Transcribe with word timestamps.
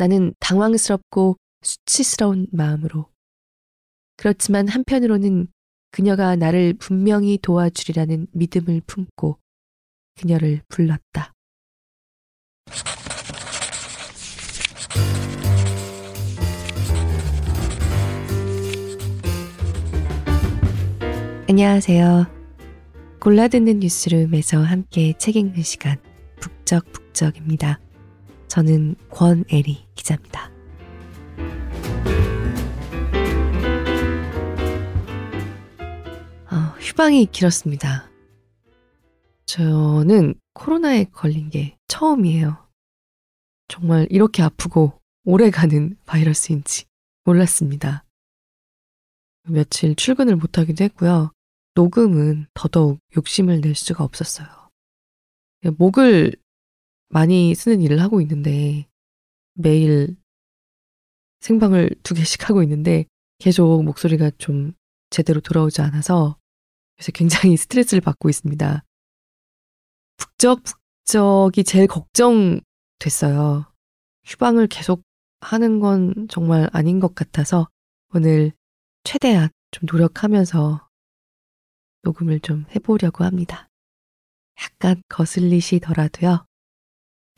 나는 0.00 0.32
당황스럽고 0.40 1.36
수치스러운 1.60 2.46
마음으로. 2.52 3.10
그렇지만 4.16 4.66
한편으로는 4.66 5.48
그녀가 5.90 6.36
나를 6.36 6.72
분명히 6.78 7.36
도와주리라는 7.36 8.28
믿음을 8.32 8.80
품고 8.86 9.38
그녀를 10.18 10.62
불렀다. 10.68 11.34
안녕하세요. 21.46 22.26
골라듣는 23.20 23.80
뉴스룸에서 23.80 24.62
함께 24.62 25.12
책 25.18 25.36
읽는 25.36 25.62
시간 25.62 25.98
북적북적입니다. 26.40 27.80
저는 28.50 28.96
권애리 29.10 29.86
기자입니다. 29.94 30.50
어, 36.50 36.56
휴방이 36.80 37.26
길었습니다. 37.26 38.10
저는 39.46 40.34
코로나에 40.54 41.04
걸린 41.12 41.48
게 41.48 41.76
처음이에요. 41.86 42.68
정말 43.68 44.08
이렇게 44.10 44.42
아프고 44.42 45.00
오래가는 45.22 45.96
바이러스인지 46.04 46.86
몰랐습니다. 47.22 48.04
며칠 49.44 49.94
출근을 49.94 50.34
못하기도 50.34 50.82
했고요. 50.82 51.30
녹음은 51.76 52.48
더더욱 52.54 52.98
욕심을 53.16 53.60
낼 53.60 53.76
수가 53.76 54.02
없었어요. 54.02 54.48
목을 55.78 56.32
많이 57.10 57.54
쓰는 57.54 57.82
일을 57.82 58.00
하고 58.00 58.20
있는데 58.20 58.88
매일 59.54 60.16
생방을 61.40 61.90
두 62.02 62.14
개씩 62.14 62.48
하고 62.48 62.62
있는데 62.62 63.04
계속 63.38 63.82
목소리가 63.82 64.30
좀 64.38 64.72
제대로 65.10 65.40
돌아오지 65.40 65.82
않아서 65.82 66.38
그래서 66.96 67.12
굉장히 67.12 67.56
스트레스를 67.58 68.00
받고 68.00 68.28
있습니다. 68.28 68.84
북적북적이 70.16 71.64
제일 71.64 71.86
걱정됐어요. 71.86 73.66
휴방을 74.24 74.68
계속 74.68 75.02
하는 75.40 75.80
건 75.80 76.28
정말 76.28 76.68
아닌 76.72 77.00
것 77.00 77.14
같아서 77.14 77.68
오늘 78.14 78.52
최대한 79.04 79.48
좀 79.70 79.86
노력하면서 79.90 80.86
녹음을 82.02 82.40
좀 82.40 82.66
해보려고 82.74 83.24
합니다. 83.24 83.68
약간 84.62 85.02
거슬리시더라도요. 85.08 86.44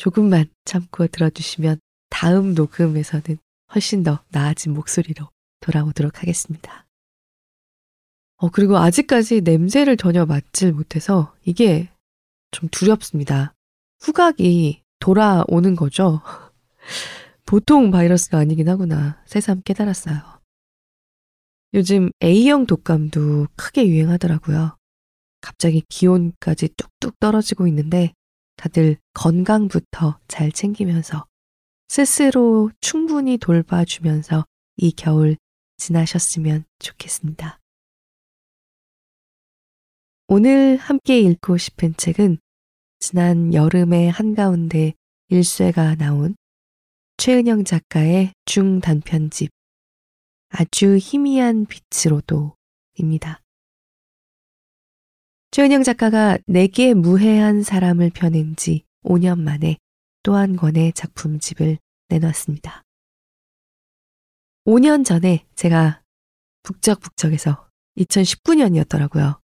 조금만 0.02 0.46
참고 0.64 1.06
들어주시면 1.06 1.78
다음 2.10 2.54
녹음에서는 2.54 3.38
훨씬 3.72 4.02
더 4.02 4.18
나아진 4.30 4.74
목소리로 4.74 5.30
돌아오도록 5.60 6.20
하겠습니다. 6.20 6.88
어, 8.38 8.50
그리고 8.50 8.78
아직까지 8.78 9.42
냄새를 9.42 9.96
전혀 9.96 10.26
맡질 10.26 10.72
못해서 10.72 11.32
이게 11.44 11.88
좀 12.50 12.68
두렵습니다. 12.70 13.54
후각이 14.00 14.82
돌아오는 14.98 15.76
거죠. 15.76 16.20
보통 17.46 17.92
바이러스가 17.92 18.38
아니긴 18.38 18.68
하구나. 18.68 19.22
새삼 19.26 19.62
깨달았어요. 19.62 20.16
요즘 21.74 22.10
A형 22.20 22.66
독감도 22.66 23.46
크게 23.54 23.86
유행하더라고요. 23.86 24.76
갑자기 25.40 25.84
기온까지 25.88 26.70
뚝뚝 26.76 27.20
떨어지고 27.20 27.68
있는데 27.68 28.14
다들 28.56 28.96
건강부터 29.14 30.18
잘 30.28 30.52
챙기면서 30.52 31.26
스스로 31.88 32.70
충분히 32.80 33.36
돌봐주면서 33.36 34.46
이 34.76 34.92
겨울 34.92 35.36
지나셨으면 35.76 36.64
좋겠습니다. 36.78 37.58
오늘 40.28 40.78
함께 40.78 41.20
읽고 41.20 41.58
싶은 41.58 41.94
책은 41.96 42.38
지난 43.00 43.52
여름의 43.52 44.10
한가운데 44.10 44.94
일쇄가 45.28 45.96
나온 45.96 46.36
최은영 47.18 47.64
작가의 47.64 48.32
중단편집 48.46 49.50
아주 50.48 50.96
희미한 50.96 51.66
빛으로도입니다. 51.66 53.41
최은영 55.52 55.82
작가가 55.82 56.38
내게 56.46 56.94
무해한 56.94 57.62
사람을 57.62 58.08
펴낸 58.14 58.56
지 58.56 58.86
5년 59.04 59.38
만에 59.38 59.76
또 60.22 60.34
한 60.34 60.56
권의 60.56 60.94
작품집을 60.94 61.76
내놨습니다. 62.08 62.82
5년 64.64 65.04
전에 65.04 65.44
제가 65.54 66.00
북적북적에서 66.62 67.68
2019년이었더라고요. 67.98 69.40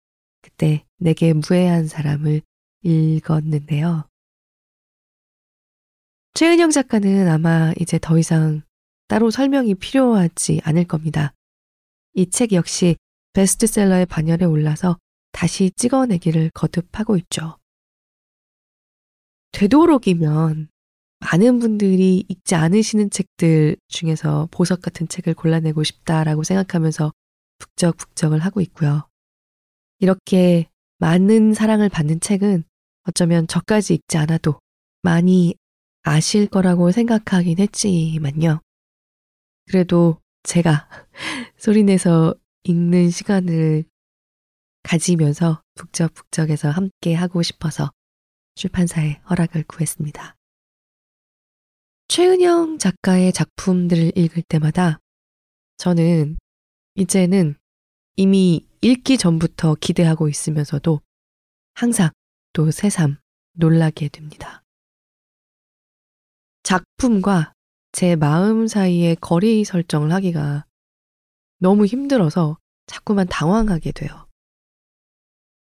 그때 0.41 0.85
내게 0.97 1.31
무해한 1.31 1.87
사람을 1.87 2.41
읽었는데요. 2.81 4.09
최은영 6.33 6.71
작가는 6.71 7.29
아마 7.29 7.71
이제 7.79 7.97
더 7.97 8.19
이상 8.19 8.61
따로 9.07 9.31
설명이 9.31 9.75
필요하지 9.75 10.59
않을 10.65 10.83
겁니다. 10.83 11.33
이 12.13 12.25
책 12.29 12.51
역시 12.51 12.97
베스트셀러의 13.31 14.07
반열에 14.07 14.43
올라서 14.43 14.97
다시 15.33 15.71
찍어내기를 15.75 16.51
거듭하고 16.53 17.17
있죠. 17.17 17.57
되도록이면 19.51 20.69
많은 21.19 21.59
분들이 21.59 22.23
읽지 22.27 22.55
않으시는 22.55 23.09
책들 23.09 23.77
중에서 23.87 24.47
보석 24.51 24.81
같은 24.81 25.07
책을 25.07 25.33
골라내고 25.33 25.83
싶다라고 25.83 26.43
생각하면서 26.43 27.11
북적북적을 27.59 28.39
하고 28.39 28.61
있고요. 28.61 29.07
이렇게 29.99 30.69
많은 30.99 31.53
사랑을 31.53 31.89
받는 31.89 32.19
책은 32.19 32.63
어쩌면 33.07 33.47
저까지 33.47 33.95
읽지 33.95 34.17
않아도 34.17 34.59
많이 35.01 35.55
아실 36.03 36.47
거라고 36.47 36.91
생각하긴 36.91 37.59
했지만요. 37.59 38.61
그래도 39.67 40.19
제가 40.43 40.89
소리내서 41.57 42.35
읽는 42.63 43.09
시간을 43.09 43.85
가지면서 44.83 45.61
북적북적해서 45.75 46.69
함께 46.69 47.13
하고 47.13 47.41
싶어서 47.41 47.91
출판사에 48.55 49.21
허락을 49.29 49.63
구했습니다. 49.63 50.35
최은영 52.07 52.77
작가의 52.77 53.33
작품들을 53.33 54.17
읽을 54.17 54.43
때마다 54.43 54.99
저는 55.77 56.37
이제는 56.95 57.55
이미 58.15 58.67
읽기 58.81 59.17
전부터 59.17 59.75
기대하고 59.75 60.29
있으면서도 60.29 61.01
항상 61.73 62.11
또 62.51 62.69
새삼 62.69 63.17
놀라게 63.53 64.09
됩니다. 64.09 64.63
작품과 66.61 67.53
제 67.91 68.15
마음 68.15 68.67
사이에 68.67 69.15
거리 69.15 69.63
설정을 69.63 70.11
하기가 70.11 70.65
너무 71.59 71.85
힘들어서 71.85 72.57
자꾸만 72.85 73.27
당황하게 73.27 73.91
돼요. 73.91 74.27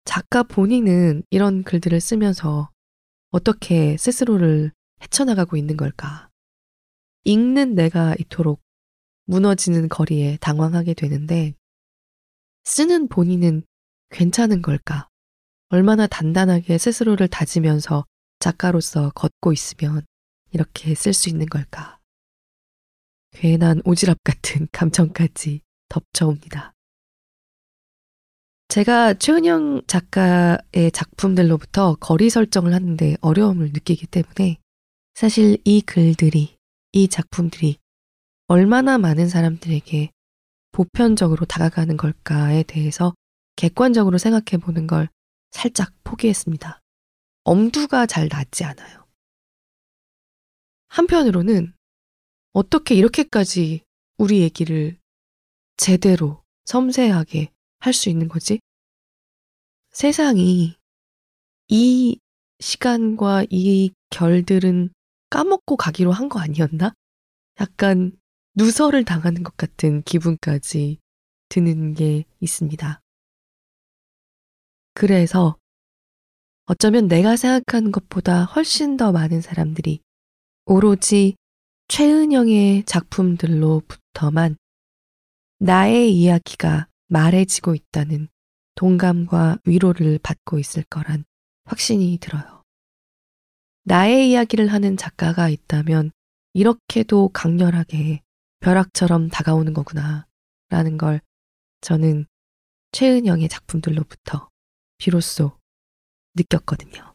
작가 0.04 0.42
본인은 0.42 1.22
이런 1.30 1.62
글들을 1.62 2.00
쓰면서 2.00 2.70
어떻게 3.30 3.96
스스로를 3.96 4.72
헤쳐나가고 5.02 5.56
있는 5.56 5.76
걸까? 5.76 6.28
읽는 7.24 7.74
내가 7.74 8.14
이토록 8.18 8.60
무너지는 9.26 9.88
거리에 9.88 10.36
당황하게 10.40 10.94
되는데 10.94 11.54
쓰는 12.64 13.08
본인은 13.08 13.62
괜찮은 14.10 14.62
걸까? 14.62 15.08
얼마나 15.70 16.06
단단하게 16.06 16.78
스스로를 16.78 17.28
다지면서 17.28 18.04
작가로서 18.38 19.10
걷고 19.10 19.52
있으면 19.52 20.02
이렇게 20.52 20.94
쓸 20.94 21.12
수 21.12 21.28
있는 21.28 21.46
걸까? 21.46 21.98
괜한 23.32 23.80
오지랖 23.82 24.18
같은 24.22 24.68
감정까지 24.70 25.62
덮쳐옵니다. 25.88 26.73
제가 28.74 29.14
최은영 29.14 29.82
작가의 29.86 30.90
작품들로부터 30.92 31.94
거리 32.00 32.28
설정을 32.28 32.74
하는데 32.74 33.14
어려움을 33.20 33.66
느끼기 33.66 34.08
때문에 34.08 34.58
사실 35.14 35.58
이 35.64 35.80
글들이, 35.80 36.56
이 36.90 37.06
작품들이 37.06 37.76
얼마나 38.48 38.98
많은 38.98 39.28
사람들에게 39.28 40.10
보편적으로 40.72 41.46
다가가는 41.46 41.96
걸까에 41.96 42.64
대해서 42.64 43.14
객관적으로 43.54 44.18
생각해 44.18 44.60
보는 44.60 44.88
걸 44.88 45.08
살짝 45.52 45.92
포기했습니다. 46.02 46.80
엄두가 47.44 48.06
잘 48.06 48.28
나지 48.28 48.64
않아요. 48.64 49.06
한편으로는 50.88 51.74
어떻게 52.52 52.96
이렇게까지 52.96 53.84
우리 54.18 54.40
얘기를 54.40 54.98
제대로 55.76 56.42
섬세하게 56.64 57.53
할 57.84 57.92
수 57.92 58.08
있는 58.08 58.28
거지? 58.28 58.60
세상이 59.90 60.74
이 61.68 62.18
시간과 62.58 63.44
이 63.50 63.92
결들은 64.08 64.90
까먹고 65.28 65.76
가기로 65.76 66.10
한 66.10 66.30
거 66.30 66.40
아니었나? 66.40 66.94
약간 67.60 68.16
누설을 68.54 69.04
당하는 69.04 69.42
것 69.42 69.54
같은 69.58 70.02
기분까지 70.02 70.98
드는 71.50 71.92
게 71.92 72.24
있습니다. 72.40 73.00
그래서 74.94 75.58
어쩌면 76.64 77.06
내가 77.06 77.36
생각하는 77.36 77.92
것보다 77.92 78.44
훨씬 78.44 78.96
더 78.96 79.12
많은 79.12 79.42
사람들이 79.42 80.00
오로지 80.64 81.36
최은영의 81.88 82.84
작품들로부터만 82.86 84.56
나의 85.58 86.14
이야기가 86.14 86.88
말해지고 87.08 87.74
있다는 87.74 88.28
동감과 88.74 89.58
위로를 89.64 90.18
받고 90.22 90.58
있을 90.58 90.82
거란 90.84 91.24
확신이 91.64 92.18
들어요. 92.20 92.62
나의 93.84 94.30
이야기를 94.30 94.68
하는 94.68 94.96
작가가 94.96 95.48
있다면 95.48 96.10
이렇게도 96.54 97.28
강렬하게 97.28 98.22
벼락처럼 98.60 99.28
다가오는 99.28 99.74
거구나 99.74 100.26
라는 100.70 100.96
걸 100.96 101.20
저는 101.80 102.26
최은영의 102.92 103.48
작품들로부터 103.48 104.48
비로소 104.98 105.58
느꼈거든요. 106.34 107.14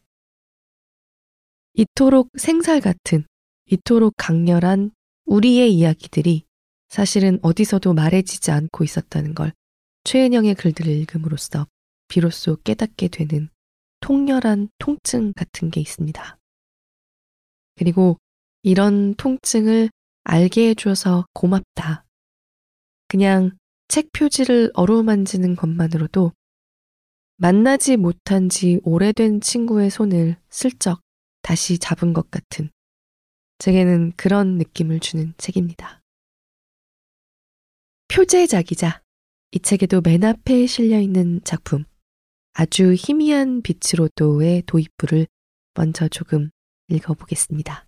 이토록 1.73 2.29
생살 2.37 2.81
같은, 2.81 3.25
이토록 3.65 4.13
강렬한 4.17 4.91
우리의 5.25 5.73
이야기들이 5.73 6.45
사실은 6.89 7.39
어디서도 7.41 7.93
말해지지 7.93 8.51
않고 8.51 8.83
있었다는 8.83 9.33
걸 9.35 9.53
최은영의 10.09 10.55
글들을 10.55 10.91
읽음으로써 10.91 11.67
비로소 12.07 12.55
깨닫게 12.63 13.09
되는 13.09 13.47
통렬한 13.99 14.69
통증 14.79 15.33
같은 15.33 15.69
게 15.69 15.79
있습니다. 15.81 16.39
그리고 17.75 18.17
이런 18.63 19.13
통증을 19.13 19.91
알게 20.23 20.69
해줘서 20.69 21.27
고맙다. 21.33 22.07
그냥 23.07 23.55
책 23.87 24.11
표지를 24.11 24.71
어루만지는 24.73 25.55
것만으로도 25.55 26.31
만나지 27.37 27.95
못한 27.95 28.49
지 28.49 28.79
오래된 28.81 29.41
친구의 29.41 29.91
손을 29.91 30.37
슬쩍 30.49 31.01
다시 31.43 31.77
잡은 31.77 32.13
것 32.13 32.31
같은 32.31 32.71
제게는 33.59 34.13
그런 34.17 34.57
느낌을 34.57 35.01
주는 35.01 35.35
책입니다. 35.37 36.01
표제작이자 38.07 39.03
이 39.51 39.59
책에도 39.59 40.01
맨 40.01 40.23
앞에 40.23 40.67
실려 40.67 40.99
있는 40.99 41.41
작품 41.43 41.83
아주 42.53 42.93
희미한 42.93 43.61
빛으로도의 43.63 44.63
도입부를 44.67 45.25
먼저 45.73 46.07
조금 46.07 46.51
읽어보겠습니다. 46.89 47.87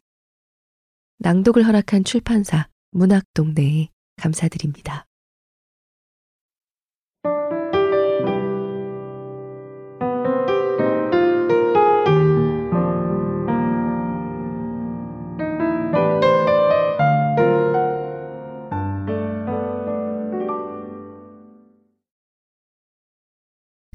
낭독을 1.20 1.68
허락한 1.68 2.04
출판사 2.04 2.68
문학동네에 2.92 3.90
감사드립니다. 4.16 5.06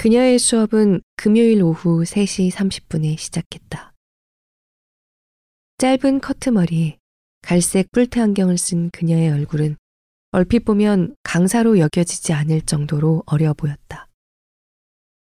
그녀의 0.07 0.39
수업은 0.39 1.01
금요일 1.17 1.65
오후 1.65 2.05
3시 2.05 2.53
30분에 2.53 3.19
시작했다. 3.19 3.93
짧은 5.79 6.21
커트머리에 6.21 6.99
갈색 7.43 7.91
뿔테 7.91 8.21
안경을 8.21 8.57
쓴 8.57 8.91
그녀의 8.91 9.33
얼굴은 9.33 9.77
얼핏 10.31 10.61
보면 10.61 11.17
강사로 11.25 11.81
여겨지지 11.81 12.33
않을 12.35 12.61
정도로 12.61 13.25
어려 13.27 13.53
보였다. 13.53 14.07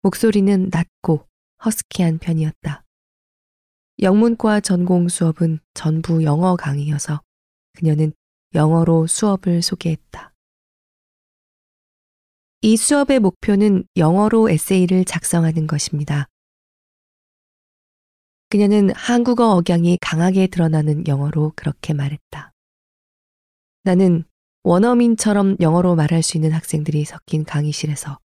목소리는 0.02 0.68
낮고 0.70 1.26
허스키한 1.64 2.18
편이었다. 2.18 2.84
영문과 4.02 4.60
전공 4.60 5.08
수업은 5.08 5.58
전부 5.74 6.22
영어 6.22 6.54
강의여서 6.54 7.20
그녀는 7.72 8.12
영어로 8.54 9.08
수업을 9.08 9.60
소개했다. 9.60 10.27
이 12.60 12.76
수업의 12.76 13.20
목표는 13.20 13.84
영어로 13.96 14.50
에세이를 14.50 15.04
작성하는 15.04 15.68
것입니다. 15.68 16.26
그녀는 18.50 18.90
한국어 18.94 19.54
억양이 19.54 19.96
강하게 20.00 20.48
드러나는 20.48 21.06
영어로 21.06 21.52
그렇게 21.54 21.94
말했다. 21.94 22.52
나는 23.84 24.24
원어민처럼 24.64 25.58
영어로 25.60 25.94
말할 25.94 26.24
수 26.24 26.36
있는 26.36 26.50
학생들이 26.50 27.04
섞인 27.04 27.44
강의실에서 27.44 28.18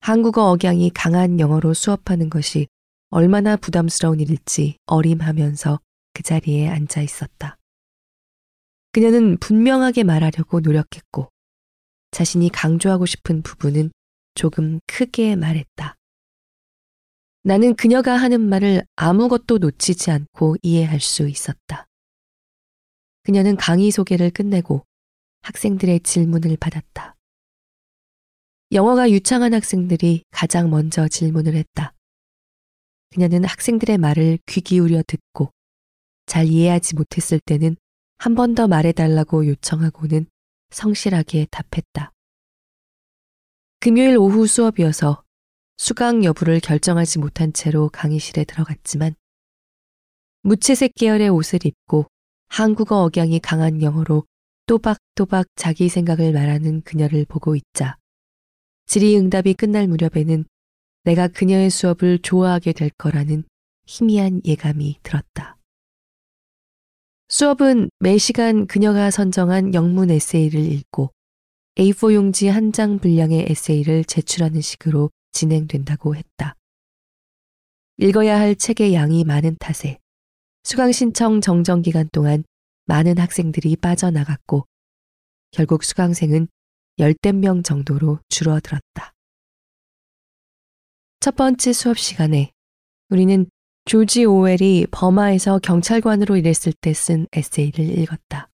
한국어 0.00 0.50
억양이 0.52 0.88
강한 0.90 1.38
영어로 1.38 1.74
수업하는 1.74 2.30
것이 2.30 2.68
얼마나 3.10 3.56
부담스러운 3.56 4.20
일일지 4.20 4.78
어림하면서 4.86 5.80
그 6.14 6.22
자리에 6.22 6.68
앉아 6.70 7.02
있었다. 7.02 7.58
그녀는 8.92 9.36
분명하게 9.36 10.04
말하려고 10.04 10.60
노력했고 10.60 11.28
자신이 12.10 12.50
강조하고 12.50 13.06
싶은 13.06 13.42
부분은 13.42 13.90
조금 14.34 14.80
크게 14.86 15.36
말했다. 15.36 15.94
나는 17.42 17.74
그녀가 17.74 18.16
하는 18.16 18.40
말을 18.40 18.84
아무것도 18.96 19.58
놓치지 19.58 20.10
않고 20.10 20.56
이해할 20.62 21.00
수 21.00 21.28
있었다. 21.28 21.86
그녀는 23.22 23.56
강의 23.56 23.90
소개를 23.90 24.30
끝내고 24.30 24.84
학생들의 25.42 26.00
질문을 26.00 26.56
받았다. 26.56 27.14
영어가 28.72 29.10
유창한 29.10 29.54
학생들이 29.54 30.24
가장 30.30 30.70
먼저 30.70 31.06
질문을 31.06 31.54
했다. 31.54 31.92
그녀는 33.10 33.44
학생들의 33.44 33.98
말을 33.98 34.38
귀 34.46 34.60
기울여 34.60 35.02
듣고 35.06 35.50
잘 36.26 36.46
이해하지 36.46 36.96
못했을 36.96 37.40
때는 37.44 37.76
한 38.18 38.34
번 38.34 38.54
더 38.54 38.66
말해달라고 38.66 39.46
요청하고는 39.46 40.26
성실하게 40.76 41.46
답했다. 41.50 42.12
금요일 43.80 44.18
오후 44.18 44.46
수업이어서 44.46 45.22
수강 45.78 46.22
여부를 46.22 46.60
결정하지 46.60 47.18
못한 47.18 47.54
채로 47.54 47.88
강의실에 47.88 48.44
들어갔지만 48.44 49.14
무채색 50.42 50.92
계열의 50.94 51.30
옷을 51.30 51.64
입고 51.64 52.06
한국어 52.48 53.04
억양이 53.04 53.40
강한 53.40 53.80
영어로 53.80 54.26
또박또박 54.66 55.46
자기 55.56 55.88
생각을 55.88 56.32
말하는 56.32 56.82
그녀를 56.82 57.24
보고 57.24 57.56
있자 57.56 57.96
질의응답이 58.84 59.54
끝날 59.54 59.88
무렵에는 59.88 60.44
내가 61.04 61.28
그녀의 61.28 61.70
수업을 61.70 62.18
좋아하게 62.18 62.74
될 62.74 62.90
거라는 62.90 63.44
희미한 63.86 64.42
예감이 64.44 64.98
들었다. 65.02 65.55
수업은 67.36 67.90
매 67.98 68.16
시간 68.16 68.66
그녀가 68.66 69.10
선정한 69.10 69.74
영문 69.74 70.10
에세이를 70.10 70.58
읽고 70.58 71.12
A4 71.74 72.14
용지 72.14 72.48
한 72.48 72.72
장 72.72 72.98
분량의 72.98 73.44
에세이를 73.50 74.04
제출하는 74.04 74.62
식으로 74.62 75.10
진행된다고 75.32 76.16
했다. 76.16 76.54
읽어야 77.98 78.40
할 78.40 78.56
책의 78.56 78.94
양이 78.94 79.22
많은 79.24 79.56
탓에 79.60 79.98
수강 80.64 80.92
신청 80.92 81.42
정정 81.42 81.82
기간 81.82 82.08
동안 82.10 82.42
많은 82.86 83.18
학생들이 83.18 83.76
빠져나갔고 83.76 84.64
결국 85.50 85.84
수강생은 85.84 86.48
열댓 86.98 87.32
명 87.32 87.62
정도로 87.62 88.18
줄어들었다. 88.30 89.12
첫 91.20 91.36
번째 91.36 91.74
수업 91.74 91.98
시간에 91.98 92.52
우리는 93.10 93.44
조지 93.86 94.24
오웰이 94.24 94.88
버마에서 94.90 95.60
경찰관으로 95.60 96.36
일했을 96.36 96.72
때 96.72 96.92
쓴 96.92 97.28
에세이를 97.32 97.98
읽었다. 97.98 98.50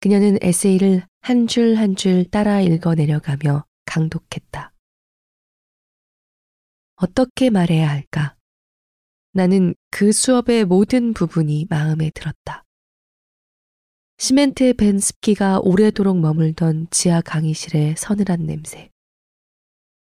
그녀는 0.00 0.36
에세이를 0.42 1.06
한 1.22 1.46
줄 1.46 1.76
한 1.78 1.96
줄 1.96 2.26
따라 2.30 2.60
읽어 2.60 2.94
내려가며 2.94 3.64
강독했다. 3.86 4.74
어떻게 6.96 7.48
말해야 7.48 7.88
할까? 7.88 8.36
나는 9.32 9.74
그 9.90 10.12
수업의 10.12 10.66
모든 10.66 11.14
부분이 11.14 11.66
마음에 11.70 12.10
들었다. 12.10 12.64
시멘트 14.18 14.74
벤 14.74 14.98
습기가 14.98 15.60
오래도록 15.60 16.18
머물던 16.20 16.88
지하 16.90 17.22
강의실의 17.22 17.96
서늘한 17.96 18.44
냄새. 18.44 18.90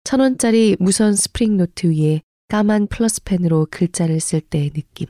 천 0.02 0.18
원짜리 0.18 0.76
무선 0.80 1.14
스프링 1.14 1.56
노트 1.56 1.86
위에 1.86 2.22
까만 2.48 2.86
플러스펜으로 2.88 3.66
글자를 3.70 4.20
쓸 4.20 4.40
때의 4.40 4.70
느낌. 4.70 5.06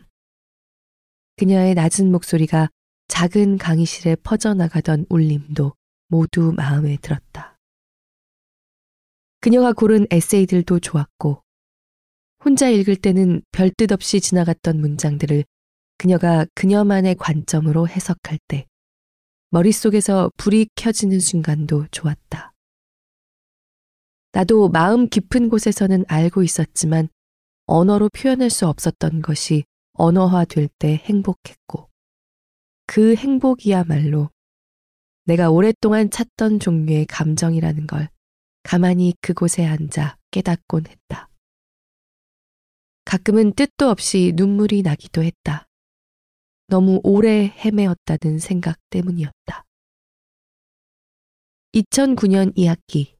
그녀의 1.36 1.74
낮은 1.74 2.10
목소리가 2.12 2.68
작은 3.08 3.58
강의실에 3.58 4.16
퍼져나가던 4.16 5.06
울림도 5.08 5.74
모두 6.08 6.52
마음에 6.56 6.96
들었다. 6.96 7.58
그녀가 9.40 9.72
고른 9.72 10.06
에세이들도 10.10 10.80
좋았고, 10.80 11.42
혼자 12.44 12.68
읽을 12.68 12.96
때는 12.96 13.42
별뜻 13.52 13.90
없이 13.92 14.20
지나갔던 14.20 14.80
문장들을 14.80 15.44
그녀가 15.98 16.46
그녀만의 16.54 17.16
관점으로 17.16 17.88
해석할 17.88 18.38
때 18.48 18.66
머릿속에서 19.50 20.30
불이 20.36 20.68
켜지는 20.74 21.20
순간도 21.20 21.86
좋았다. 21.90 22.52
나도 24.32 24.68
마음 24.68 25.08
깊은 25.08 25.48
곳에서는 25.48 26.04
알고 26.08 26.42
있었지만 26.42 27.08
언어로 27.66 28.10
표현할 28.10 28.50
수 28.50 28.66
없었던 28.66 29.22
것이 29.22 29.64
언어화 29.94 30.44
될 30.44 30.68
때 30.78 30.96
행복했고 30.96 31.88
그 32.86 33.14
행복이야말로 33.14 34.30
내가 35.24 35.50
오랫동안 35.50 36.10
찾던 36.10 36.60
종류의 36.60 37.06
감정이라는 37.06 37.86
걸 37.86 38.08
가만히 38.62 39.14
그곳에 39.20 39.64
앉아 39.64 40.18
깨닫곤 40.30 40.86
했다. 40.86 41.30
가끔은 43.04 43.52
뜻도 43.52 43.88
없이 43.88 44.32
눈물이 44.34 44.82
나기도 44.82 45.22
했다. 45.22 45.66
너무 46.66 47.00
오래 47.04 47.46
헤매었다는 47.46 48.38
생각 48.38 48.78
때문이었다. 48.90 49.64
2009년 51.74 52.54
2학기, 52.56 53.16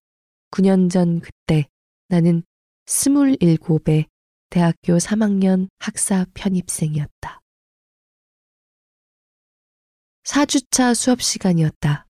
9년 0.50 0.90
전 0.90 1.20
그때 1.20 1.68
나는 2.08 2.42
27의 2.86 4.06
대학교 4.54 4.98
3학년 4.98 5.68
학사 5.80 6.26
편입생이었다. 6.32 7.40
4주차 10.22 10.94
수업 10.94 11.20
시간이었다. 11.22 12.06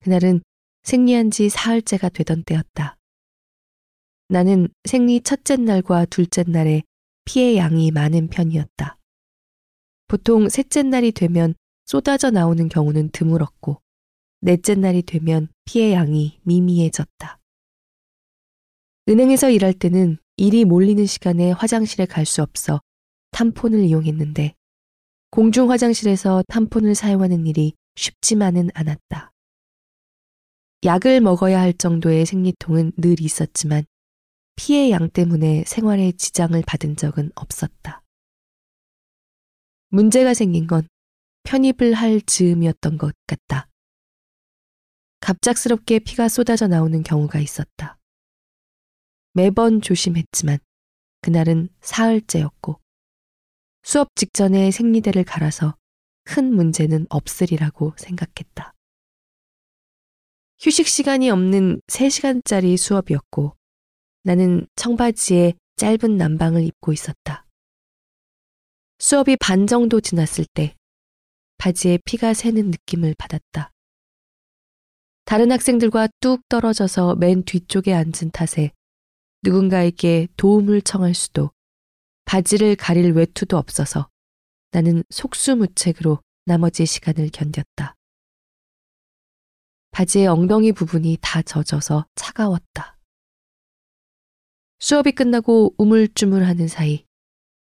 그날은 0.00 0.42
생리한 0.82 1.30
지 1.30 1.48
사흘째가 1.48 2.10
되던 2.10 2.44
때였다. 2.44 2.98
나는 4.28 4.68
생리 4.84 5.22
첫째 5.22 5.56
날과 5.56 6.04
둘째 6.04 6.42
날에 6.42 6.82
피의 7.24 7.56
양이 7.56 7.90
많은 7.90 8.28
편이었다. 8.28 8.98
보통 10.08 10.50
셋째 10.50 10.82
날이 10.82 11.12
되면 11.12 11.54
쏟아져 11.86 12.30
나오는 12.30 12.68
경우는 12.68 13.08
드물었고, 13.08 13.80
넷째 14.42 14.74
날이 14.74 15.00
되면 15.00 15.48
피의 15.64 15.94
양이 15.94 16.42
미미해졌다. 16.42 17.38
은행에서 19.08 19.48
일할 19.48 19.72
때는 19.72 20.18
일이 20.42 20.64
몰리는 20.64 21.06
시간에 21.06 21.52
화장실에 21.52 22.04
갈 22.04 22.26
수 22.26 22.42
없어 22.42 22.80
탐폰을 23.30 23.84
이용했는데, 23.84 24.54
공중 25.30 25.70
화장실에서 25.70 26.42
탐폰을 26.48 26.96
사용하는 26.96 27.46
일이 27.46 27.74
쉽지만은 27.94 28.68
않았다. 28.74 29.30
약을 30.84 31.20
먹어야 31.20 31.60
할 31.60 31.72
정도의 31.72 32.26
생리통은 32.26 32.90
늘 32.96 33.20
있었지만 33.20 33.84
피해 34.56 34.90
양 34.90 35.08
때문에 35.08 35.62
생활에 35.64 36.10
지장을 36.10 36.60
받은 36.66 36.96
적은 36.96 37.30
없었다. 37.36 38.02
문제가 39.90 40.34
생긴 40.34 40.66
건 40.66 40.88
편입을 41.44 41.94
할 41.94 42.20
즈음이었던 42.20 42.98
것 42.98 43.14
같다. 43.28 43.68
갑작스럽게 45.20 46.00
피가 46.00 46.28
쏟아져 46.28 46.66
나오는 46.66 47.04
경우가 47.04 47.38
있었다. 47.38 47.96
매번 49.32 49.80
조심했지만 49.80 50.58
그날은 51.22 51.68
사흘째였고 51.80 52.80
수업 53.82 54.14
직전에 54.14 54.70
생리대를 54.70 55.24
갈아서 55.24 55.76
큰 56.24 56.54
문제는 56.54 57.06
없으리라고 57.08 57.94
생각했다. 57.96 58.74
휴식 60.60 60.86
시간이 60.86 61.30
없는 61.30 61.80
3시간짜리 61.88 62.76
수업이었고 62.76 63.56
나는 64.22 64.66
청바지에 64.76 65.54
짧은 65.76 66.16
남방을 66.16 66.62
입고 66.62 66.92
있었다. 66.92 67.46
수업이 68.98 69.36
반 69.36 69.66
정도 69.66 70.00
지났을 70.00 70.44
때 70.54 70.76
바지에 71.58 71.98
피가 72.04 72.34
새는 72.34 72.70
느낌을 72.70 73.16
받았다. 73.18 73.72
다른 75.24 75.50
학생들과 75.50 76.08
뚝 76.20 76.48
떨어져서 76.48 77.16
맨 77.16 77.42
뒤쪽에 77.42 77.94
앉은 77.94 78.30
탓에 78.32 78.70
누군가에게 79.42 80.28
도움을 80.36 80.82
청할 80.82 81.14
수도 81.14 81.50
바지를 82.24 82.76
가릴 82.76 83.12
외투도 83.12 83.56
없어서 83.58 84.08
나는 84.70 85.02
속수무책으로 85.10 86.20
나머지 86.44 86.86
시간을 86.86 87.28
견뎠다. 87.28 87.94
바지의 89.90 90.26
엉덩이 90.26 90.72
부분이 90.72 91.18
다 91.20 91.42
젖어서 91.42 92.06
차가웠다. 92.14 92.98
수업이 94.78 95.12
끝나고 95.12 95.74
우물쭈물하는 95.76 96.66
사이 96.68 97.04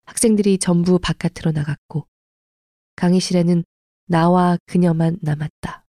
학생들이 0.05 0.57
전부 0.57 0.99
바깥으로 0.99 1.51
나갔고 1.51 2.07
강의실에는 2.95 3.63
나와 4.07 4.57
그녀만 4.65 5.17
남았다. 5.21 5.85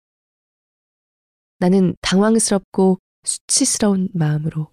나는 1.60 1.96
당황스럽고 2.02 3.00
수치스러운 3.24 4.10
마음으로 4.14 4.73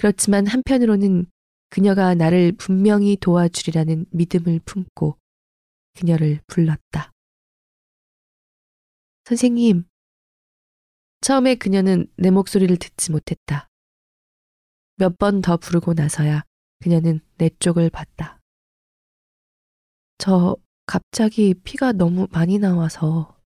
그렇지만 0.00 0.46
한편으로는 0.46 1.26
그녀가 1.68 2.14
나를 2.14 2.52
분명히 2.52 3.18
도와주리라는 3.18 4.06
믿음을 4.12 4.58
품고 4.64 5.18
그녀를 5.92 6.40
불렀다. 6.46 7.12
선생님. 9.26 9.84
처음에 11.20 11.54
그녀는 11.56 12.10
내 12.16 12.30
목소리를 12.30 12.74
듣지 12.78 13.12
못했다. 13.12 13.68
몇 14.96 15.18
번 15.18 15.42
더 15.42 15.58
부르고 15.58 15.92
나서야 15.92 16.44
그녀는 16.82 17.20
내 17.36 17.50
쪽을 17.58 17.90
봤다. 17.90 18.40
저 20.16 20.56
갑자기 20.86 21.52
피가 21.52 21.92
너무 21.92 22.26
많이 22.32 22.58
나와서 22.58 23.38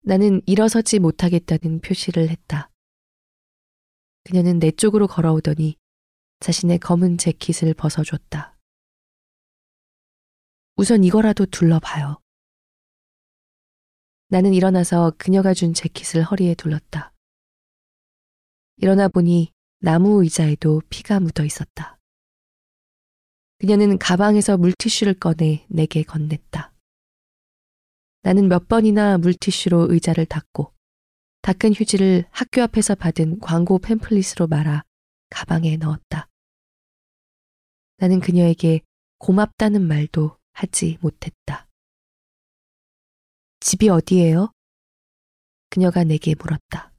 나는 0.00 0.40
일어서지 0.46 0.98
못하겠다는 0.98 1.80
표시를 1.82 2.30
했다. 2.30 2.70
그녀는 4.26 4.58
내 4.58 4.72
쪽으로 4.72 5.06
걸어오더니 5.06 5.76
자신의 6.40 6.80
검은 6.80 7.16
재킷을 7.16 7.74
벗어줬다. 7.74 8.58
우선 10.74 11.04
이거라도 11.04 11.46
둘러봐요. 11.46 12.20
나는 14.28 14.52
일어나서 14.52 15.12
그녀가 15.16 15.54
준 15.54 15.74
재킷을 15.74 16.24
허리에 16.24 16.56
둘렀다. 16.56 17.12
일어나 18.78 19.06
보니 19.06 19.52
나무 19.78 20.24
의자에도 20.24 20.82
피가 20.90 21.20
묻어 21.20 21.44
있었다. 21.44 22.00
그녀는 23.58 23.96
가방에서 23.96 24.56
물티슈를 24.56 25.14
꺼내 25.20 25.64
내게 25.68 26.02
건넸다. 26.02 26.72
나는 28.22 28.48
몇 28.48 28.66
번이나 28.66 29.18
물티슈로 29.18 29.92
의자를 29.92 30.26
닦고 30.26 30.75
닦은 31.46 31.74
휴지를 31.74 32.24
학교 32.32 32.60
앞에서 32.62 32.96
받은 32.96 33.38
광고 33.38 33.78
팸플릿으로 33.78 34.50
말아 34.50 34.82
가방에 35.30 35.76
넣었다. 35.76 36.28
나는 37.98 38.18
그녀에게 38.18 38.80
고맙다는 39.18 39.86
말도 39.86 40.36
하지 40.54 40.98
못했다. 41.00 41.68
집이 43.60 43.88
어디예요? 43.88 44.50
그녀가 45.70 46.02
내게 46.02 46.34
물었다. 46.34 46.92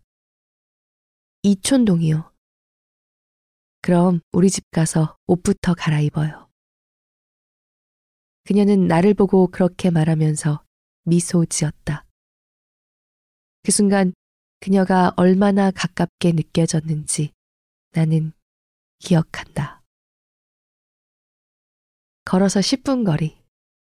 이촌동이요. 1.43 2.33
그럼 3.81 4.21
우리 4.31 4.49
집 4.49 4.63
가서 4.71 5.17
옷부터 5.27 5.73
갈아입어요. 5.73 6.49
그녀는 8.45 8.87
나를 8.87 9.13
보고 9.13 9.47
그렇게 9.47 9.89
말하면서 9.89 10.63
미소 11.03 11.45
지었다. 11.45 12.05
그 13.63 13.73
순간 13.73 14.13
그녀가 14.59 15.13
얼마나 15.15 15.71
가깝게 15.71 16.31
느껴졌는지 16.31 17.31
나는 17.91 18.33
기억한다. 18.99 19.83
걸어서 22.25 22.59
10분 22.59 23.05
거리. 23.05 23.37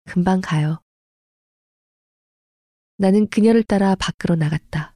금방 0.05 0.41
가요. 0.41 0.81
나는 2.97 3.27
그녀를 3.29 3.63
따라 3.63 3.95
밖으로 3.95 4.35
나갔다. 4.35 4.95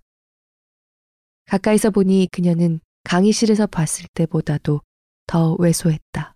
가까이서 1.46 1.92
보니 1.92 2.30
그녀는 2.32 2.80
강의실에서 3.04 3.68
봤을 3.68 4.08
때보다도 4.14 4.82
더 5.28 5.56
왜소했다. 5.60 6.36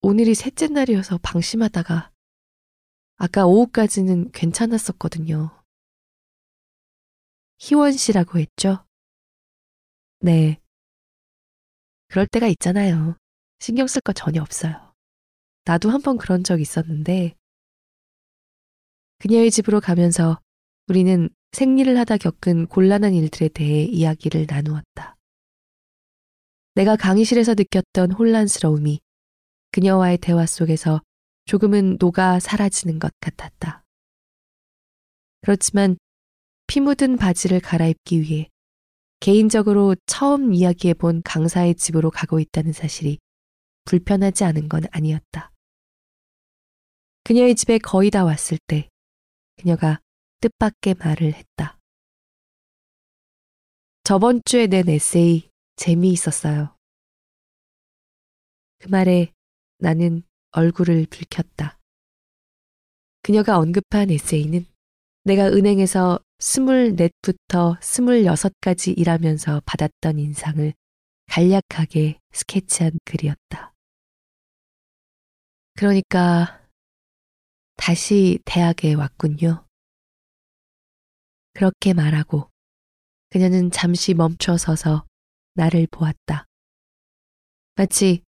오늘이 0.00 0.34
셋째 0.34 0.66
날이어서 0.66 1.18
방심하다가 1.22 2.10
아까 3.16 3.46
오후까지는 3.46 4.32
괜찮았었거든요. 4.32 5.61
희원 7.64 7.92
씨라고 7.92 8.40
했죠? 8.40 8.84
네. 10.18 10.60
그럴 12.08 12.26
때가 12.26 12.48
있잖아요. 12.48 13.16
신경 13.60 13.86
쓸 13.86 14.00
거 14.02 14.12
전혀 14.12 14.42
없어요. 14.42 14.92
나도 15.64 15.88
한 15.90 16.02
번 16.02 16.18
그런 16.18 16.42
적 16.42 16.60
있었는데 16.60 17.36
그녀의 19.20 19.52
집으로 19.52 19.80
가면서 19.80 20.40
우리는 20.88 21.28
생리를 21.52 21.96
하다 21.96 22.16
겪은 22.16 22.66
곤란한 22.66 23.14
일들에 23.14 23.48
대해 23.48 23.84
이야기를 23.84 24.46
나누었다. 24.48 25.16
내가 26.74 26.96
강의실에서 26.96 27.54
느꼈던 27.54 28.10
혼란스러움이 28.10 29.00
그녀와의 29.70 30.18
대화 30.18 30.46
속에서 30.46 31.00
조금은 31.44 31.98
녹아 32.00 32.40
사라지는 32.40 32.98
것 32.98 33.12
같았다. 33.20 33.84
그렇지만 35.42 35.96
피 36.72 36.80
묻은 36.80 37.18
바지를 37.18 37.60
갈아입기 37.60 38.22
위해 38.22 38.48
개인적으로 39.20 39.94
처음 40.06 40.54
이야기해 40.54 40.94
본 40.94 41.20
강사의 41.22 41.74
집으로 41.74 42.10
가고 42.10 42.40
있다는 42.40 42.72
사실이 42.72 43.18
불편하지 43.84 44.44
않은 44.44 44.70
건 44.70 44.84
아니었다. 44.90 45.52
그녀의 47.24 47.56
집에 47.56 47.76
거의 47.76 48.10
다 48.10 48.24
왔을 48.24 48.56
때 48.66 48.88
그녀가 49.56 50.00
뜻밖의 50.40 50.94
말을 50.94 51.34
했다. 51.34 51.78
저번 54.04 54.40
주에 54.42 54.66
낸 54.66 54.88
에세이 54.88 55.50
재미있었어요. 55.76 56.74
그 58.78 58.88
말에 58.88 59.30
나는 59.76 60.22
얼굴을 60.52 61.04
붉혔다. 61.10 61.78
그녀가 63.20 63.58
언급한 63.58 64.10
에세이는 64.10 64.64
내가 65.24 65.48
은행에서 65.48 66.18
24부터 66.42 67.78
26까지 67.78 68.98
일하면서 68.98 69.62
받았던 69.64 70.18
인상을 70.18 70.74
간략하게 71.26 72.18
스케치한 72.32 72.98
글이었다. 73.04 73.72
그러니까 75.74 76.68
다시 77.76 78.40
대학에 78.44 78.94
왔군요. 78.94 79.64
그렇게 81.54 81.94
말하고 81.94 82.50
그녀는 83.30 83.70
잠시 83.70 84.12
멈춰 84.12 84.56
서서 84.56 85.06
나를 85.54 85.86
보았다. 85.90 86.46
마치 87.76 88.24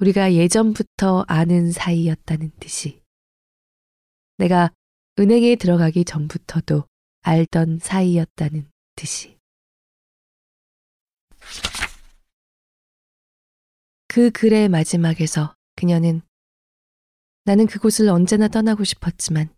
우리가 0.00 0.34
예전부터 0.34 1.24
아는 1.28 1.70
사이였다는 1.70 2.50
듯이. 2.58 3.00
내가 4.38 4.72
은행에 5.20 5.54
들어가기 5.54 6.04
전부터도 6.04 6.88
알던 7.24 7.78
사이였다는 7.78 8.70
듯이. 8.96 9.38
그 14.06 14.30
글의 14.30 14.68
마지막에서 14.68 15.56
그녀는 15.74 16.20
나는 17.44 17.66
그곳을 17.66 18.08
언제나 18.08 18.46
떠나고 18.46 18.84
싶었지만 18.84 19.54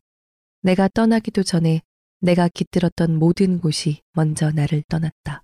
내가 0.62 0.88
떠나기도 0.88 1.42
전에 1.42 1.82
내가 2.20 2.48
깃들었던 2.48 3.18
모든 3.18 3.60
곳이 3.60 4.00
먼저 4.12 4.50
나를 4.50 4.82
떠났다. 4.88 5.42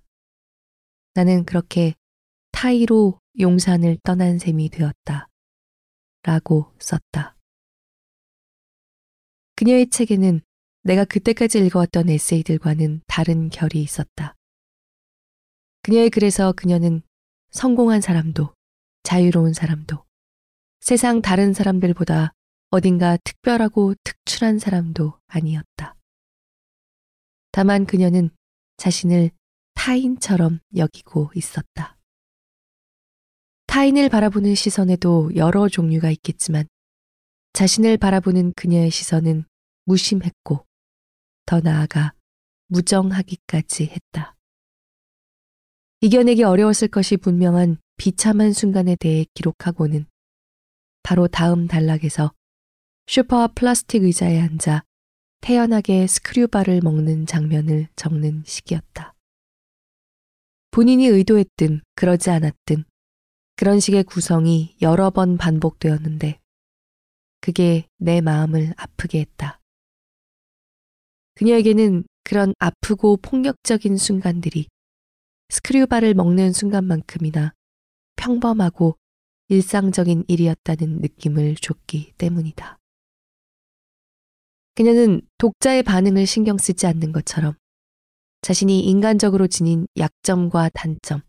나는 1.15 1.43
그렇게 1.43 1.93
타이로 2.51 3.19
용산을 3.39 3.97
떠난 4.01 4.39
셈이 4.39 4.69
되었다. 4.69 5.27
라고 6.23 6.73
썼다. 6.79 7.35
그녀의 9.55 9.89
책에는 9.89 10.41
내가 10.83 11.05
그때까지 11.05 11.59
읽어왔던 11.59 12.09
에세이들과는 12.09 13.01
다른 13.07 13.49
결이 13.49 13.81
있었다. 13.81 14.35
그녀의 15.81 16.09
글에서 16.09 16.51
그녀는 16.51 17.01
성공한 17.51 18.01
사람도 18.01 18.53
자유로운 19.03 19.53
사람도 19.53 20.03
세상 20.81 21.21
다른 21.21 21.53
사람들보다 21.53 22.33
어딘가 22.69 23.17
특별하고 23.23 23.93
특출한 24.03 24.59
사람도 24.59 25.19
아니었다. 25.27 25.95
다만 27.51 27.85
그녀는 27.85 28.29
자신을 28.77 29.31
타인처럼 29.75 30.59
여기고 30.75 31.31
있었다. 31.35 31.97
타인을 33.67 34.09
바라보는 34.09 34.55
시선에도 34.55 35.31
여러 35.35 35.69
종류가 35.69 36.11
있겠지만 36.11 36.65
자신을 37.53 37.97
바라보는 37.97 38.53
그녀의 38.55 38.91
시선은 38.91 39.45
무심했고 39.85 40.65
더 41.45 41.59
나아가 41.59 42.13
무정하기까지 42.67 43.85
했다. 43.85 44.35
이겨내기 46.01 46.43
어려웠을 46.43 46.87
것이 46.87 47.17
분명한 47.17 47.77
비참한 47.97 48.51
순간에 48.51 48.95
대해 48.95 49.25
기록하고는 49.33 50.05
바로 51.03 51.27
다음 51.27 51.67
단락에서 51.67 52.33
슈퍼 53.07 53.47
플라스틱 53.53 54.03
의자에 54.03 54.39
앉아 54.39 54.83
태연하게 55.41 56.07
스크류바를 56.07 56.81
먹는 56.81 57.25
장면을 57.25 57.87
적는 57.95 58.43
식이었다. 58.45 59.13
본인이 60.71 61.07
의도했든 61.07 61.81
그러지 61.95 62.29
않았든 62.29 62.85
그런 63.55 63.79
식의 63.79 64.05
구성이 64.05 64.75
여러 64.81 65.09
번 65.09 65.37
반복되었는데 65.37 66.39
그게 67.41 67.87
내 67.97 68.21
마음을 68.21 68.73
아프게 68.77 69.19
했다. 69.19 69.59
그녀에게는 71.35 72.03
그런 72.23 72.53
아프고 72.59 73.17
폭력적인 73.17 73.97
순간들이 73.97 74.67
스크류바를 75.49 76.13
먹는 76.13 76.53
순간만큼이나 76.53 77.53
평범하고 78.15 78.97
일상적인 79.49 80.25
일이었다는 80.27 80.99
느낌을 81.01 81.55
줬기 81.55 82.13
때문이다. 82.17 82.79
그녀는 84.75 85.21
독자의 85.37 85.83
반응을 85.83 86.25
신경 86.25 86.57
쓰지 86.57 86.87
않는 86.87 87.11
것처럼 87.11 87.55
자신이 88.41 88.81
인간적으로 88.81 89.47
지닌 89.47 89.87
약점과 89.97 90.69
단점, 90.73 91.21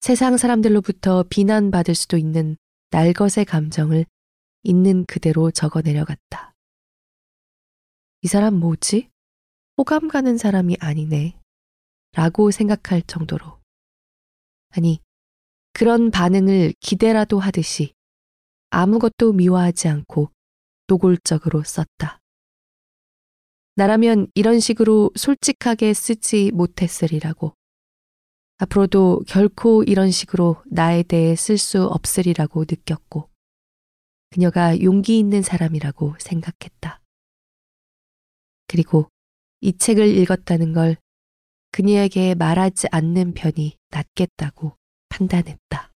세상 0.00 0.36
사람들로부터 0.36 1.24
비난받을 1.30 1.94
수도 1.94 2.16
있는 2.16 2.56
날것의 2.90 3.46
감정을 3.46 4.06
있는 4.62 5.04
그대로 5.06 5.50
적어 5.50 5.80
내려갔다. 5.80 6.53
이 8.24 8.26
사람 8.26 8.54
뭐지? 8.54 9.10
호감 9.76 10.08
가는 10.08 10.38
사람이 10.38 10.78
아니네. 10.80 11.38
라고 12.12 12.50
생각할 12.50 13.02
정도로. 13.02 13.60
아니, 14.70 14.98
그런 15.74 16.10
반응을 16.10 16.72
기대라도 16.80 17.38
하듯이 17.38 17.92
아무것도 18.70 19.34
미워하지 19.34 19.88
않고 19.88 20.30
노골적으로 20.86 21.64
썼다. 21.64 22.18
나라면 23.74 24.28
이런 24.34 24.58
식으로 24.58 25.10
솔직하게 25.16 25.92
쓰지 25.92 26.50
못했으리라고. 26.52 27.52
앞으로도 28.56 29.24
결코 29.28 29.82
이런 29.82 30.10
식으로 30.10 30.62
나에 30.64 31.02
대해 31.02 31.36
쓸 31.36 31.58
수 31.58 31.84
없으리라고 31.84 32.60
느꼈고, 32.60 33.28
그녀가 34.30 34.80
용기 34.80 35.18
있는 35.18 35.42
사람이라고 35.42 36.14
생각했다. 36.18 37.03
그리고 38.66 39.08
이 39.60 39.76
책을 39.76 40.06
읽었다는 40.06 40.72
걸 40.72 40.96
그녀에게 41.72 42.34
말하지 42.34 42.88
않는 42.90 43.34
편이 43.34 43.76
낫겠다고 43.90 44.76
판단했다. 45.08 45.92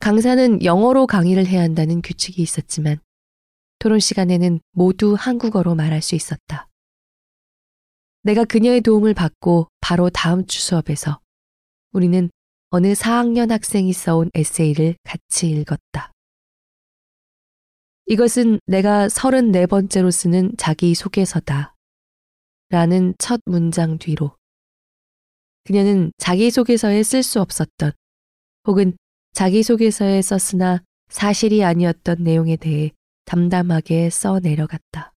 강사는 0.00 0.64
영어로 0.64 1.06
강의를 1.06 1.46
해야 1.46 1.62
한다는 1.62 2.02
규칙이 2.02 2.42
있었지만 2.42 2.98
토론 3.78 4.00
시간에는 4.00 4.60
모두 4.72 5.14
한국어로 5.14 5.74
말할 5.74 6.02
수 6.02 6.14
있었다. 6.14 6.68
내가 8.22 8.44
그녀의 8.44 8.80
도움을 8.80 9.12
받고 9.12 9.68
바로 9.80 10.08
다음 10.08 10.46
주 10.46 10.60
수업에서 10.60 11.20
우리는 11.92 12.30
어느 12.70 12.92
4학년 12.94 13.50
학생이 13.50 13.92
써온 13.92 14.30
에세이를 14.34 14.96
같이 15.04 15.50
읽었다. 15.50 16.13
이것은 18.06 18.60
내가 18.66 19.08
34번째로 19.08 20.12
쓰는 20.12 20.52
자기소개서다. 20.58 21.74
라는 22.68 23.14
첫 23.18 23.40
문장 23.46 23.98
뒤로 23.98 24.36
그녀는 25.64 26.12
자기소개서에 26.18 27.02
쓸 27.02 27.22
수 27.22 27.40
없었던 27.40 27.92
혹은 28.66 28.96
자기소개서에 29.32 30.20
썼으나 30.22 30.82
사실이 31.08 31.64
아니었던 31.64 32.22
내용에 32.22 32.56
대해 32.56 32.92
담담하게 33.24 34.10
써 34.10 34.38
내려갔다. 34.38 35.12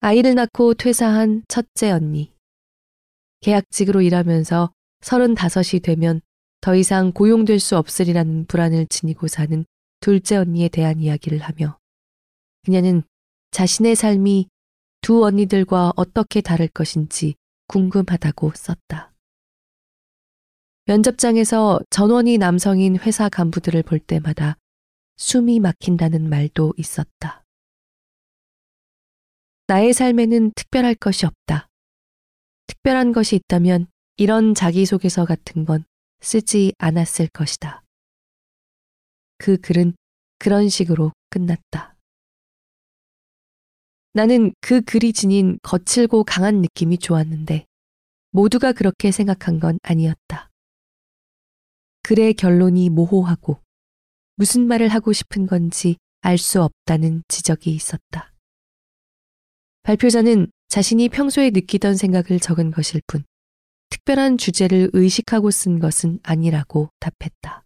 아이를 0.00 0.34
낳고 0.36 0.74
퇴사한 0.74 1.42
첫째 1.48 1.90
언니. 1.90 2.32
계약직으로 3.40 4.02
일하면서 4.02 4.70
35이 5.00 5.82
되면 5.82 6.20
더 6.60 6.76
이상 6.76 7.12
고용될 7.12 7.58
수 7.58 7.76
없으리라는 7.76 8.46
불안을 8.46 8.86
지니고 8.86 9.26
사는 9.26 9.64
둘째 10.00 10.36
언니에 10.36 10.68
대한 10.68 11.00
이야기를 11.00 11.38
하며 11.38 11.78
그녀는 12.64 13.02
자신의 13.50 13.96
삶이 13.96 14.48
두 15.00 15.24
언니들과 15.24 15.92
어떻게 15.96 16.40
다를 16.40 16.68
것인지 16.68 17.34
궁금하다고 17.68 18.52
썼다. 18.54 19.12
면접장에서 20.86 21.80
전원이 21.90 22.38
남성인 22.38 22.98
회사 22.98 23.28
간부들을 23.28 23.82
볼 23.82 23.98
때마다 23.98 24.56
숨이 25.16 25.60
막힌다는 25.60 26.28
말도 26.28 26.74
있었다. 26.76 27.44
나의 29.66 29.92
삶에는 29.92 30.52
특별할 30.54 30.94
것이 30.94 31.26
없다. 31.26 31.68
특별한 32.68 33.12
것이 33.12 33.36
있다면 33.36 33.86
이런 34.16 34.54
자기소개서 34.54 35.26
같은 35.26 35.64
건 35.64 35.84
쓰지 36.20 36.72
않았을 36.78 37.28
것이다. 37.28 37.82
그 39.38 39.56
글은 39.56 39.94
그런 40.38 40.68
식으로 40.68 41.12
끝났다. 41.30 41.96
나는 44.12 44.52
그 44.60 44.80
글이 44.80 45.12
지닌 45.12 45.58
거칠고 45.62 46.24
강한 46.24 46.60
느낌이 46.60 46.98
좋았는데 46.98 47.66
모두가 48.30 48.72
그렇게 48.72 49.10
생각한 49.10 49.60
건 49.60 49.78
아니었다. 49.82 50.50
글의 52.02 52.34
결론이 52.34 52.90
모호하고 52.90 53.60
무슨 54.36 54.66
말을 54.66 54.88
하고 54.88 55.12
싶은 55.12 55.46
건지 55.46 55.96
알 56.20 56.36
수 56.38 56.62
없다는 56.62 57.22
지적이 57.28 57.70
있었다. 57.72 58.32
발표자는 59.82 60.50
자신이 60.68 61.08
평소에 61.08 61.50
느끼던 61.50 61.96
생각을 61.96 62.40
적은 62.40 62.70
것일 62.70 63.02
뿐 63.06 63.24
특별한 63.90 64.36
주제를 64.36 64.90
의식하고 64.92 65.50
쓴 65.50 65.78
것은 65.78 66.18
아니라고 66.22 66.90
답했다. 67.00 67.64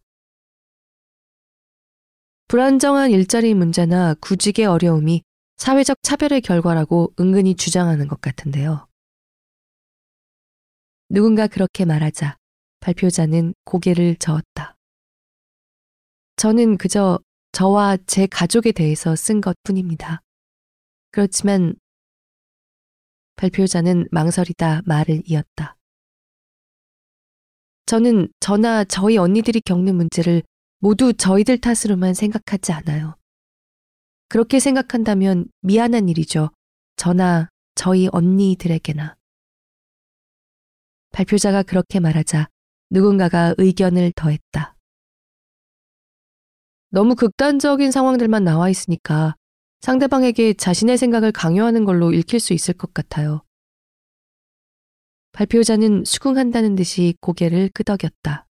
불안정한 2.52 3.12
일자리 3.12 3.54
문제나 3.54 4.12
구직의 4.20 4.66
어려움이 4.66 5.22
사회적 5.56 5.96
차별의 6.02 6.42
결과라고 6.42 7.14
은근히 7.18 7.54
주장하는 7.54 8.08
것 8.08 8.20
같은데요. 8.20 8.88
누군가 11.08 11.46
그렇게 11.46 11.86
말하자 11.86 12.36
발표자는 12.80 13.54
고개를 13.64 14.16
저었다. 14.16 14.76
저는 16.36 16.76
그저 16.76 17.20
저와 17.52 17.96
제 18.06 18.26
가족에 18.26 18.72
대해서 18.72 19.16
쓴 19.16 19.40
것 19.40 19.56
뿐입니다. 19.62 20.20
그렇지만 21.10 21.74
발표자는 23.36 24.08
망설이다 24.10 24.82
말을 24.84 25.22
이었다. 25.24 25.78
저는 27.86 28.28
저나 28.40 28.84
저희 28.84 29.16
언니들이 29.16 29.62
겪는 29.62 29.94
문제를 29.94 30.42
모두 30.82 31.12
저희들 31.12 31.60
탓으로만 31.60 32.12
생각하지 32.12 32.72
않아요. 32.72 33.14
그렇게 34.28 34.58
생각한다면 34.58 35.46
미안한 35.60 36.08
일이죠. 36.08 36.50
저나 36.96 37.50
저희 37.76 38.08
언니들에게나. 38.10 39.14
발표자가 41.12 41.62
그렇게 41.62 42.00
말하자 42.00 42.48
누군가가 42.90 43.54
의견을 43.58 44.10
더했다. 44.16 44.74
너무 46.90 47.14
극단적인 47.14 47.92
상황들만 47.92 48.42
나와 48.42 48.68
있으니까 48.68 49.36
상대방에게 49.82 50.54
자신의 50.54 50.98
생각을 50.98 51.30
강요하는 51.30 51.84
걸로 51.84 52.12
읽힐 52.12 52.40
수 52.40 52.54
있을 52.54 52.74
것 52.74 52.92
같아요. 52.92 53.44
발표자는 55.30 56.04
수긍한다는 56.04 56.74
듯이 56.74 57.14
고개를 57.20 57.70
끄덕였다. 57.72 58.48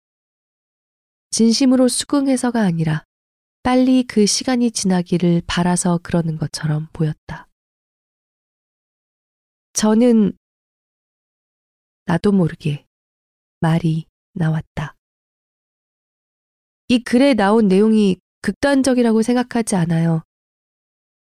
진심으로 1.32 1.88
수긍해서가 1.88 2.62
아니라 2.62 3.04
빨리 3.64 4.04
그 4.04 4.26
시간이 4.26 4.72
지나기를 4.72 5.42
바라서 5.48 6.00
그러는 6.04 6.38
것처럼 6.38 6.88
보였다. 6.94 7.48
저는 9.74 10.38
나도 12.06 12.32
모르게 12.32 12.86
말이 13.60 14.06
나왔다. 14.34 14.96
이 16.88 17.00
글에 17.00 17.34
나온 17.34 17.68
내용이 17.68 18.18
극단적이라고 18.42 19.24
생각하지 19.24 19.76
않아요. 19.76 20.22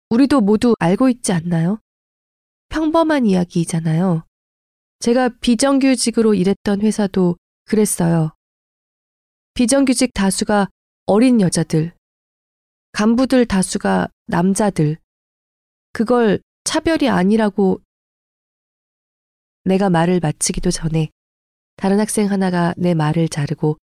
우리도 0.09 0.41
모두 0.41 0.75
알고 0.79 1.09
있지 1.09 1.31
않나요? 1.33 1.79
평범한 2.69 3.25
이야기이잖아요. 3.25 4.23
제가 4.99 5.29
비정규직으로 5.41 6.35
일했던 6.35 6.81
회사도 6.81 7.37
그랬어요. 7.65 8.35
비정규직 9.55 10.13
다수가 10.13 10.67
어린 11.05 11.39
여자들, 11.39 11.93
간부들 12.91 13.45
다수가 13.45 14.09
남자들. 14.27 14.97
그걸 15.93 16.41
차별이 16.65 17.07
아니라고 17.07 17.81
내가 19.63 19.89
말을 19.89 20.19
마치기도 20.19 20.71
전에 20.71 21.09
다른 21.77 22.01
학생 22.01 22.29
하나가 22.29 22.73
내 22.75 22.93
말을 22.93 23.29
자르고 23.29 23.77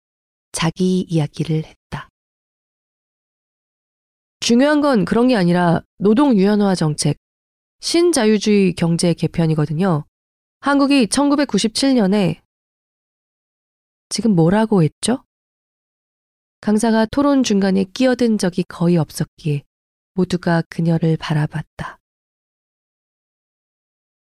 자기 0.53 1.07
이야기를 1.09 1.65
했다. 1.65 2.11
중요한 4.41 4.83
건 4.83 5.07
그런 5.07 5.29
게 5.29 5.37
아니라 5.37 5.81
노동 5.97 6.37
유연화 6.37 6.75
정책, 6.75 7.17
신자유주의 7.81 8.75
경제 8.75 9.15
개편이거든요. 9.15 10.05
한국이 10.61 11.07
1997년에 11.07 12.43
지금 14.11 14.37
뭐라고 14.37 14.83
했죠? 14.83 15.25
강사가 16.63 17.07
토론 17.07 17.43
중간에 17.43 17.83
끼어든 17.83 18.39
적이 18.39 18.63
거의 18.69 18.97
없었기에 18.97 19.65
모두가 20.15 20.63
그녀를 20.71 21.17
바라봤다. 21.17 21.99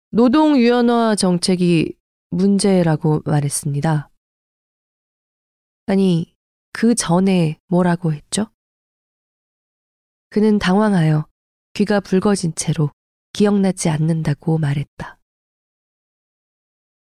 노동 0.09 0.57
유연화 0.57 1.17
정책이 1.17 1.99
문제라고 2.31 3.21
말했습니다. 3.27 4.09
아니, 5.85 6.35
그 6.73 6.95
전에 6.95 7.59
뭐라고 7.69 8.15
했죠? 8.15 8.47
그는 10.31 10.59
당황하여 10.59 11.27
귀가 11.75 12.01
붉어진 12.01 12.55
채로 12.55 12.91
기억나지 13.35 13.91
않는다고 13.91 14.57
말했다. 14.57 15.19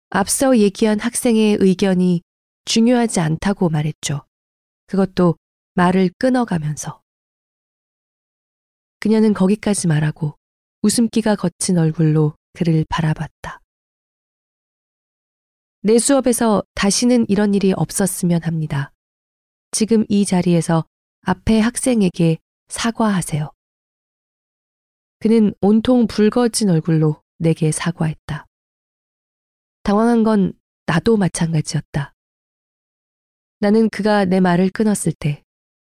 앞서 0.09 0.57
얘기한 0.57 0.99
학생의 0.99 1.59
의견이 1.61 2.23
중요하지 2.65 3.21
않다고 3.21 3.69
말했죠. 3.69 4.25
그것도 4.91 5.37
말을 5.75 6.11
끊어가면서. 6.19 7.01
그녀는 8.99 9.33
거기까지 9.33 9.87
말하고 9.87 10.37
웃음기가 10.83 11.37
거친 11.37 11.79
얼굴로 11.79 12.35
그를 12.55 12.85
바라봤다. 12.89 13.61
내 15.83 15.99
수업에서 15.99 16.65
다시는 16.75 17.27
이런 17.29 17.55
일이 17.55 17.73
없었으면 17.73 18.43
합니다. 18.43 18.93
지금 19.71 20.05
이 20.09 20.25
자리에서 20.25 20.85
앞에 21.23 21.61
학생에게 21.61 22.39
사과하세요. 22.67 23.49
그는 25.21 25.55
온통 25.61 26.09
붉어진 26.09 26.69
얼굴로 26.69 27.23
내게 27.39 27.71
사과했다. 27.71 28.45
당황한 29.85 30.25
건 30.25 30.53
나도 30.87 31.17
마찬가지였다. 31.17 32.13
나는 33.61 33.91
그가 33.91 34.25
내 34.25 34.41
말을 34.41 34.71
끊었을 34.71 35.13
때, 35.13 35.43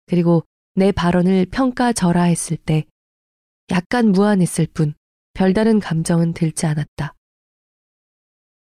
그리고 0.07 0.45
내 0.75 0.91
발언을 0.91 1.47
평가절하했을 1.47 2.57
때, 2.57 2.85
약간 3.71 4.11
무안했을 4.11 4.67
뿐 4.67 4.95
별다른 5.33 5.79
감정은 5.79 6.35
들지 6.35 6.67
않았다. 6.67 7.15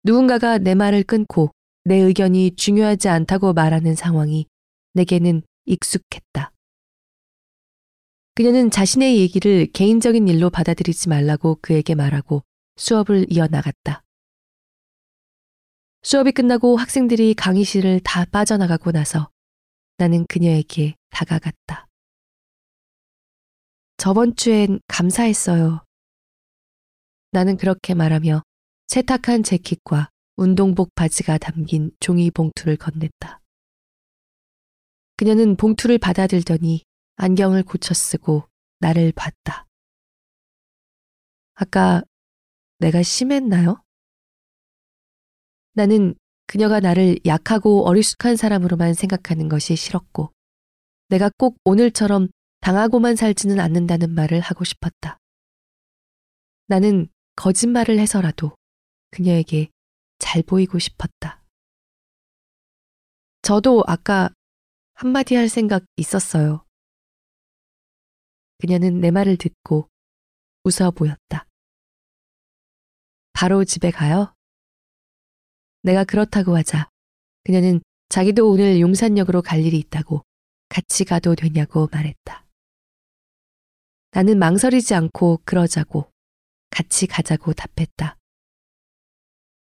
누군가가 0.03 0.57
내 0.57 0.73
말을 0.73 1.03
끊고 1.03 1.51
내 1.83 1.97
의견이 1.97 2.55
중요하지 2.55 3.09
않다고 3.09 3.53
말하는 3.53 3.95
상황이 3.95 4.47
내게는 4.93 5.43
익숙했다. 5.65 6.51
그녀는 8.33 8.71
자신의 8.71 9.19
얘기를 9.19 9.67
개인적인 9.71 10.27
일로 10.27 10.49
받아들이지 10.49 11.09
말라고 11.09 11.59
그에게 11.61 11.93
말하고 11.93 12.43
수업을 12.77 13.27
이어나갔다. 13.29 14.03
수업이 16.01 16.31
끝나고 16.31 16.77
학생들이 16.77 17.33
강의실을 17.33 17.99
다 17.99 18.25
빠져나가고 18.25 18.91
나서 18.91 19.29
나는 19.97 20.25
그녀에게 20.27 20.95
다가갔다. 21.09 21.87
저번 23.97 24.35
주엔 24.35 24.79
감사했어요. 24.87 25.83
나는 27.31 27.57
그렇게 27.57 27.93
말하며 27.93 28.43
세탁한 28.87 29.43
재킷과 29.43 30.09
운동복 30.37 30.95
바지가 30.95 31.37
담긴 31.37 31.91
종이 31.99 32.31
봉투를 32.31 32.77
건넸다. 32.77 33.39
그녀는 35.17 35.57
봉투를 35.57 35.97
받아들더니 35.97 36.85
안경을 37.17 37.63
고쳐 37.63 37.93
쓰고 37.93 38.47
나를 38.79 39.11
봤다. 39.11 39.67
아까 41.55 42.01
내가 42.77 43.03
심했나요? 43.03 43.83
나는 45.79 46.13
그녀가 46.45 46.81
나를 46.81 47.19
약하고 47.25 47.87
어리숙한 47.87 48.35
사람으로만 48.35 48.93
생각하는 48.93 49.47
것이 49.47 49.77
싫었고, 49.77 50.33
내가 51.07 51.31
꼭 51.37 51.55
오늘처럼 51.63 52.27
당하고만 52.59 53.15
살지는 53.15 53.61
않는다는 53.61 54.13
말을 54.13 54.41
하고 54.41 54.65
싶었다. 54.65 55.19
나는 56.67 57.07
거짓말을 57.37 57.97
해서라도 57.97 58.57
그녀에게 59.11 59.69
잘 60.17 60.43
보이고 60.43 60.79
싶었다. 60.79 61.41
저도 63.41 63.85
아까 63.87 64.29
한마디 64.95 65.35
할 65.35 65.47
생각 65.47 65.85
있었어요. 65.95 66.65
그녀는 68.57 68.99
내 68.99 69.11
말을 69.11 69.37
듣고 69.37 69.87
웃어 70.65 70.91
보였다. 70.91 71.45
바로 73.31 73.63
집에 73.63 73.91
가요? 73.91 74.33
내가 75.81 76.03
그렇다고 76.03 76.55
하자 76.55 76.89
그녀는 77.43 77.81
자기도 78.09 78.49
오늘 78.49 78.79
용산역으로 78.79 79.41
갈 79.41 79.63
일이 79.63 79.77
있다고 79.79 80.23
같이 80.67 81.03
가도 81.03 81.35
되냐고 81.35 81.87
말했다. 81.91 82.45
나는 84.11 84.39
망설이지 84.39 84.93
않고 84.93 85.41
그러자고 85.45 86.11
같이 86.69 87.07
가자고 87.07 87.53
답했다. 87.53 88.17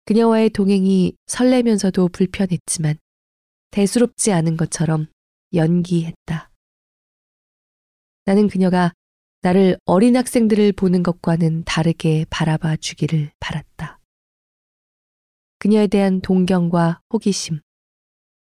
그녀와의 0.05 0.51
동행이 0.51 1.15
설레면서도 1.27 2.09
불편했지만 2.09 2.97
대수롭지 3.71 4.33
않은 4.33 4.57
것처럼 4.57 5.07
연기했다. 5.55 6.51
나는 8.25 8.49
그녀가 8.49 8.93
나를 9.43 9.79
어린 9.85 10.17
학생들을 10.17 10.73
보는 10.73 11.03
것과는 11.03 11.63
다르게 11.65 12.27
바라봐 12.31 12.77
주기를 12.77 13.31
바랐다. 13.39 14.00
그녀에 15.61 15.89
대한 15.89 16.23
동경과 16.23 17.03
호기심, 17.13 17.61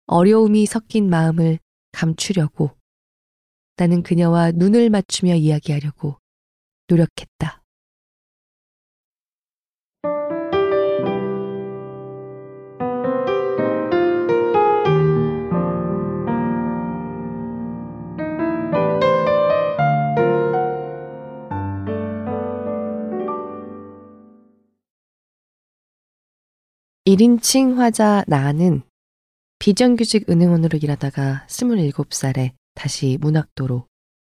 어려움이 0.06 0.64
섞인 0.64 1.10
마음을 1.10 1.58
감추려고 1.92 2.70
나는 3.76 4.02
그녀와 4.02 4.52
눈을 4.52 4.88
맞추며 4.88 5.34
이야기하려고 5.34 6.16
노력했다. 6.88 7.61
1인칭 27.12 27.76
화자 27.76 28.24
나는 28.26 28.80
비정규직 29.58 30.30
은행원으로 30.30 30.78
일하다가 30.78 31.44
27살에 31.46 32.54
다시 32.74 33.18
문학도로 33.20 33.86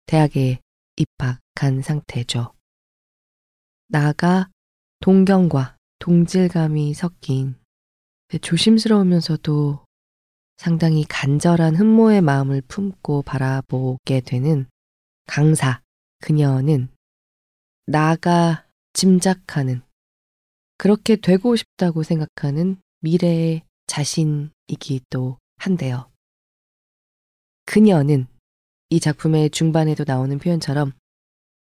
대학에 0.05 0.61
입학한 0.97 1.81
상태죠. 1.81 2.53
나가 3.89 4.51
동경과 5.01 5.79
동질감이 6.01 6.93
섞인 6.93 7.55
조심스러우면서도 8.43 9.83
상당히 10.59 11.05
간절한 11.05 11.77
흠모의 11.77 12.21
마음을 12.21 12.61
품고 12.69 13.23
바라보게 13.23 14.21
되는 14.21 14.67
강사 15.27 15.81
그녀는 16.21 16.91
나가 17.87 18.67
짐작하는 18.93 19.81
그렇게 20.79 21.17
되고 21.17 21.57
싶다고 21.57 22.03
생각하는 22.03 22.81
미래의 23.01 23.63
자신이기도 23.87 25.39
한데요. 25.57 26.11
그녀는 27.65 28.27
이 28.91 29.01
작품의 29.01 29.51
중반에도 29.51 30.05
나오는 30.07 30.39
표현처럼 30.39 30.93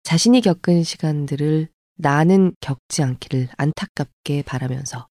자신이 0.04 0.42
겪은 0.42 0.84
시간들을 0.84 1.70
나는 1.96 2.56
겪지 2.60 3.04
않기를 3.04 3.50
안타깝게 3.58 4.44
바라면서 4.44 5.08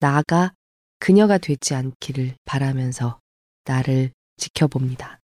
나가 0.00 0.52
그녀가 0.98 1.38
되지 1.38 1.74
않기를 1.74 2.36
바라면서 2.44 3.20
나를 3.64 4.12
지켜봅니다. 4.36 5.20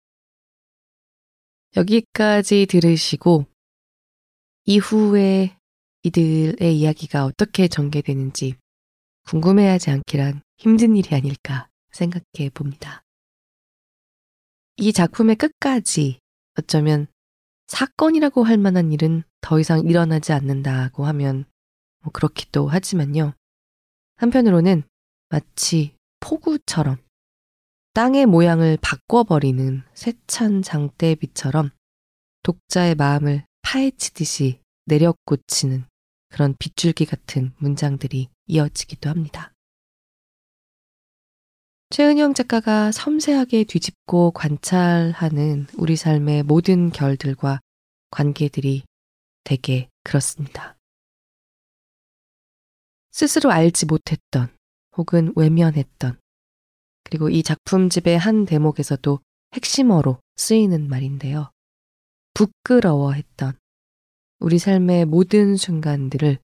여기까지 1.78 2.66
들으시고 2.66 3.46
이후에 4.66 5.58
이들의 6.06 6.78
이야기가 6.78 7.26
어떻게 7.26 7.68
전개되는지 7.68 8.54
궁금해하지 9.24 9.90
않기란 9.90 10.44
힘든 10.56 10.96
일이 10.96 11.16
아닐까 11.16 11.68
생각해 11.92 12.52
봅니다. 12.54 13.02
이 14.78 14.94
작품의 14.94 15.36
끝까지 15.36 16.20
어쩌면 16.60 17.08
사건이라고 17.66 18.44
할 18.44 18.60
만한 18.60 18.92
일은 18.92 19.24
더 19.42 19.60
이상 19.60 19.88
일어나지 19.88 20.32
않는다고 20.32 21.06
하면 21.08 21.46
뭐 22.04 22.12
그렇기도 22.12 22.68
하지만요. 22.68 23.34
한편으로는 24.18 24.84
마치 25.30 25.96
폭우처럼 26.20 26.98
땅의 27.96 28.28
모양을 28.28 28.78
바꿔버리는 28.80 29.82
쇠찬 29.96 30.62
장대비처럼 30.62 31.72
독자의 32.44 32.94
마음을 32.94 33.44
파헤치듯이 33.64 34.60
내려꽂히는 34.86 35.88
그런 36.36 36.54
빗줄기 36.60 37.06
같은 37.06 37.54
문장들이 37.60 38.28
이어지기도 38.48 39.10
합니다. 39.10 39.54
최은영 41.92 42.34
작가가 42.34 42.92
섬세하게 42.92 43.64
뒤집고 43.64 44.32
관찰하는 44.32 45.68
우리 45.78 45.96
삶의 45.96 46.44
모든 46.44 46.90
결들과 46.90 47.62
관계들이 48.12 48.84
되게 49.46 49.88
그렇습니다. 50.04 50.76
스스로 53.12 53.52
알지 53.52 53.86
못했던 53.86 54.54
혹은 54.98 55.32
외면했던 55.38 56.20
그리고 57.06 57.30
이 57.30 57.44
작품집의 57.44 58.18
한 58.18 58.44
대목에서도 58.44 59.22
핵심어로 59.54 60.20
쓰이는 60.36 60.90
말인데요. 60.90 61.50
부끄러워했던 62.34 63.58
우리 64.46 64.60
삶의 64.60 65.06
모든 65.06 65.56
순간들을 65.58 66.38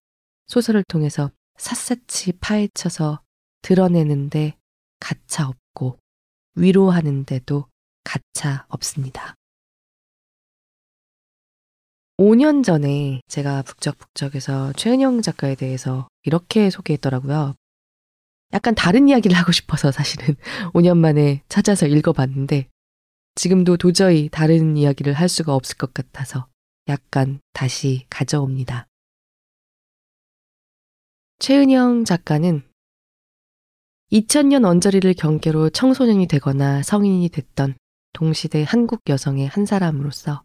소설을 0.47 0.83
통해서 0.87 1.29
샅샅이 1.57 2.31
파헤쳐서 2.41 3.21
드러내는데 3.61 4.57
가차 4.99 5.47
없고 5.47 5.99
위로하는데도 6.55 7.67
가차 8.03 8.65
없습니다. 8.69 9.35
5년 12.17 12.63
전에 12.63 13.21
제가 13.27 13.61
북적북적에서 13.61 14.73
최은영 14.73 15.21
작가에 15.21 15.53
대해서 15.53 16.07
이렇게 16.23 16.71
소개했더라고요. 16.71 17.53
약간 18.53 18.73
다른 18.73 19.09
이야기를 19.09 19.37
하고 19.37 19.51
싶어서 19.51 19.91
사실은 19.91 20.33
5년 20.73 20.97
만에 20.97 21.43
찾아서 21.49 21.85
읽어봤는데 21.85 22.67
지금도 23.35 23.77
도저히 23.77 24.27
다른 24.29 24.75
이야기를 24.75 25.13
할 25.13 25.29
수가 25.29 25.53
없을 25.53 25.77
것 25.77 25.93
같아서 25.93 26.47
약간 26.87 27.39
다시 27.53 28.05
가져옵니다. 28.09 28.87
최은영 31.39 32.05
작가는 32.05 32.61
2000년 34.11 34.65
언저리를 34.65 35.13
경계로 35.13 35.69
청소년이 35.69 36.27
되거나 36.27 36.83
성인이 36.83 37.29
됐던 37.29 37.75
동시대 38.13 38.63
한국 38.63 39.01
여성의 39.07 39.47
한 39.47 39.65
사람으로서 39.65 40.43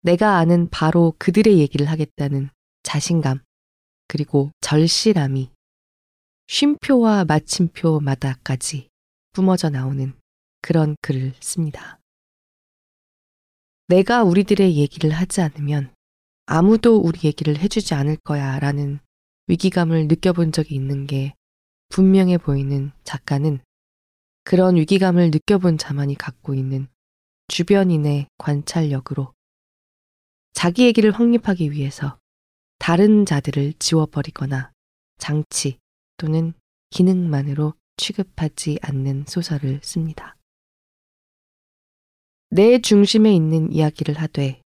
내가 0.00 0.38
아는 0.38 0.68
바로 0.70 1.14
그들의 1.18 1.58
얘기를 1.58 1.88
하겠다는 1.88 2.50
자신감, 2.82 3.40
그리고 4.08 4.50
절실함이 4.60 5.50
쉼표와 6.48 7.24
마침표마다까지 7.24 8.88
뿜어져 9.32 9.70
나오는 9.70 10.12
그런 10.60 10.96
글을 11.00 11.34
씁니다. 11.40 11.98
내가 13.92 14.22
우리들의 14.22 14.76
얘기를 14.76 15.10
하지 15.10 15.42
않으면 15.42 15.94
아무도 16.46 16.96
우리 16.96 17.20
얘기를 17.24 17.58
해주지 17.58 17.92
않을 17.92 18.16
거야 18.24 18.58
라는 18.58 19.00
위기감을 19.48 20.08
느껴본 20.08 20.52
적이 20.52 20.76
있는 20.76 21.06
게 21.06 21.34
분명해 21.90 22.38
보이는 22.38 22.92
작가는 23.04 23.58
그런 24.44 24.76
위기감을 24.76 25.30
느껴본 25.30 25.76
자만이 25.76 26.14
갖고 26.14 26.54
있는 26.54 26.88
주변인의 27.48 28.28
관찰력으로 28.38 29.34
자기 30.54 30.86
얘기를 30.86 31.10
확립하기 31.10 31.70
위해서 31.72 32.18
다른 32.78 33.26
자들을 33.26 33.74
지워버리거나 33.78 34.72
장치 35.18 35.76
또는 36.16 36.54
기능만으로 36.88 37.74
취급하지 37.98 38.78
않는 38.80 39.26
소설을 39.28 39.80
씁니다. 39.82 40.38
내 42.54 42.78
중심에 42.78 43.32
있는 43.32 43.72
이야기를 43.72 44.20
하되 44.20 44.60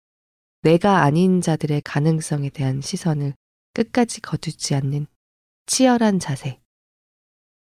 내가 0.63 1.03
아닌 1.03 1.41
자들의 1.41 1.83
가능성에 1.83 2.51
대한 2.51 2.81
시선을 2.81 3.33
끝까지 3.75 4.21
거두지 4.23 4.75
않는 4.75 5.07
치열한 5.67 6.19
자세. 6.19 6.59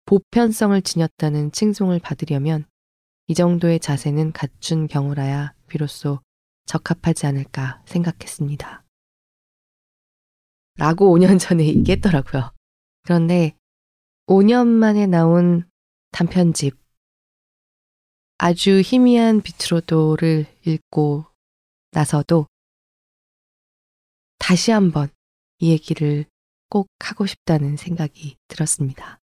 보편성을 0.07 0.83
지녔다는 0.83 1.53
칭송을 1.53 2.01
받으려면 2.01 2.65
이 3.29 3.35
정도의 3.35 3.79
자세는 3.79 4.33
갖춘 4.33 4.89
경우라야 4.89 5.55
비로소 5.69 6.19
적합하지 6.67 7.27
않을까 7.27 7.81
생각했습니다. 7.87 8.83
라고 10.77 11.17
5년 11.17 11.39
전에 11.39 11.65
얘기했더라고요. 11.67 12.51
그런데 13.05 13.55
5년 14.27 14.67
만에 14.67 15.07
나온 15.07 15.71
단편집 16.11 16.77
아주 18.43 18.81
희미한 18.83 19.43
비트로도를 19.43 20.47
읽고 20.65 21.27
나서도 21.91 22.47
다시 24.39 24.71
한번 24.71 25.11
이 25.59 25.71
얘기를 25.71 26.25
꼭 26.71 26.89
하고 27.01 27.27
싶다는 27.27 27.77
생각이 27.77 28.39
들었습니다. 28.49 29.19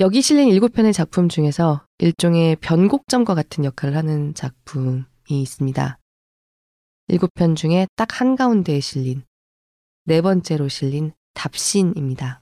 여기 0.00 0.20
실린 0.22 0.48
7편의 0.48 0.92
작품 0.92 1.28
중에서 1.28 1.86
일종의 1.98 2.56
변곡점과 2.56 3.36
같은 3.36 3.64
역할을 3.64 3.96
하는 3.96 4.34
작품이 4.34 5.04
있습니다. 5.28 6.00
일곱 7.06 7.32
편 7.34 7.54
중에 7.54 7.86
딱 7.94 8.20
한가운데에 8.20 8.80
실린 8.80 9.22
네 10.02 10.20
번째로 10.20 10.66
실린 10.66 11.12
답신입니다. 11.34 12.39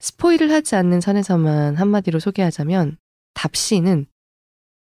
스포일을 0.00 0.50
하지 0.50 0.76
않는 0.76 1.00
선에서만 1.00 1.76
한마디로 1.76 2.18
소개하자면 2.20 2.98
답신은 3.34 4.06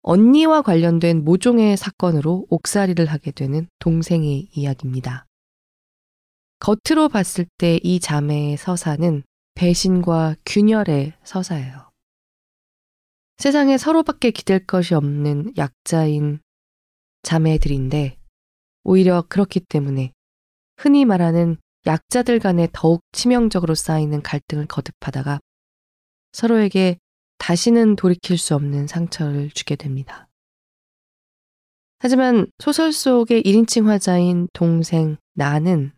언니와 0.01 0.61
관련된 0.61 1.23
모종의 1.23 1.75
사건으로 1.77 2.45
옥살이를 2.49 3.05
하게 3.07 3.31
되는 3.31 3.67
동생의 3.79 4.49
이야기입니다. 4.53 5.25
겉으로 6.59 7.09
봤을 7.09 7.45
때 7.57 7.79
이 7.83 7.99
자매의 7.99 8.57
서사는 8.57 9.23
배신과 9.55 10.35
균열의 10.45 11.13
서사예요. 11.23 11.89
세상에 13.37 13.77
서로밖에 13.77 14.31
기댈 14.31 14.65
것이 14.65 14.93
없는 14.93 15.53
약자인 15.57 16.39
자매들인데 17.23 18.17
오히려 18.83 19.23
그렇기 19.27 19.61
때문에 19.61 20.11
흔히 20.77 21.05
말하는 21.05 21.57
약자들 21.85 22.39
간에 22.39 22.67
더욱 22.73 23.01
치명적으로 23.11 23.75
쌓이는 23.75 24.21
갈등을 24.21 24.67
거듭하다가 24.67 25.39
서로에게 26.33 26.97
다시는 27.37 27.95
돌이킬 27.95 28.37
수 28.37 28.53
없는 28.55 28.87
상처를 28.87 29.49
주게 29.51 29.75
됩니다. 29.75 30.27
하지만 31.99 32.47
소설 32.59 32.93
속의 32.93 33.43
1인칭 33.43 33.85
화자인 33.85 34.47
동생 34.53 35.17
나는 35.33 35.91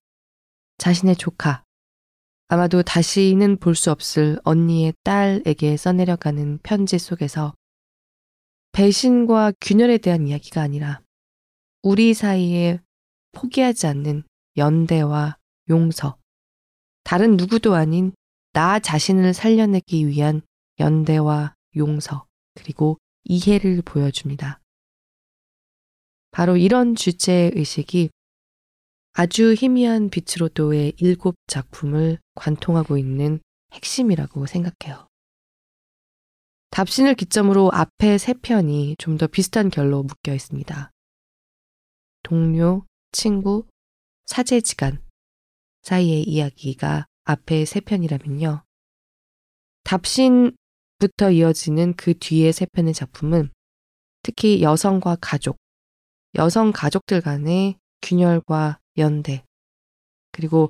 자신의 0.77 1.15
조카, 1.15 1.63
아마도 2.47 2.81
다시는 2.83 3.57
볼 3.57 3.75
수 3.75 3.91
없을 3.91 4.39
언니의 4.43 4.93
딸에게 5.03 5.77
써내려가는 5.77 6.59
편지 6.63 6.99
속에서 6.99 7.53
배신과 8.73 9.53
균열에 9.61 9.97
대한 9.99 10.27
이야기가 10.27 10.61
아니라 10.61 11.01
우리 11.83 12.13
사이에 12.13 12.79
포기하지 13.31 13.87
않는 13.87 14.23
연대와 14.57 15.37
용서, 15.71 16.17
다른 17.03 17.35
누구도 17.37 17.73
아닌 17.73 18.13
나 18.53 18.77
자신을 18.79 19.33
살려내기 19.33 20.07
위한 20.07 20.41
연대와 20.79 21.55
용서, 21.77 22.27
그리고 22.53 22.99
이해를 23.23 23.81
보여줍니다. 23.81 24.59
바로 26.29 26.57
이런 26.57 26.95
주제 26.95 27.49
의식이 27.55 28.09
아주 29.13 29.53
희미한 29.53 30.09
빛으로 30.09 30.47
도의 30.49 30.93
일곱 30.97 31.35
작품을 31.47 32.19
관통하고 32.35 32.97
있는 32.97 33.39
핵심이라고 33.73 34.45
생각해요. 34.45 35.07
답신을 36.71 37.15
기점으로 37.15 37.71
앞에 37.73 38.17
세 38.17 38.33
편이 38.33 38.95
좀 38.97 39.17
더 39.17 39.27
비슷한 39.27 39.69
결로 39.69 40.03
묶여 40.03 40.33
있습니다. 40.33 40.91
동료, 42.23 42.85
친구, 43.11 43.67
사제지간 44.25 45.03
사이의 45.83 46.23
이야기가 46.23 47.05
앞에 47.23 47.65
세 47.65 47.79
편이라면요. 47.79 48.63
답신부터 49.83 51.31
이어지는 51.31 51.93
그 51.95 52.17
뒤에 52.17 52.51
세 52.51 52.65
편의 52.65 52.93
작품은 52.93 53.51
특히 54.23 54.61
여성과 54.61 55.17
가족, 55.21 55.57
여성 56.35 56.71
가족들 56.71 57.21
간의 57.21 57.77
균열과 58.01 58.79
연대, 58.97 59.43
그리고 60.31 60.69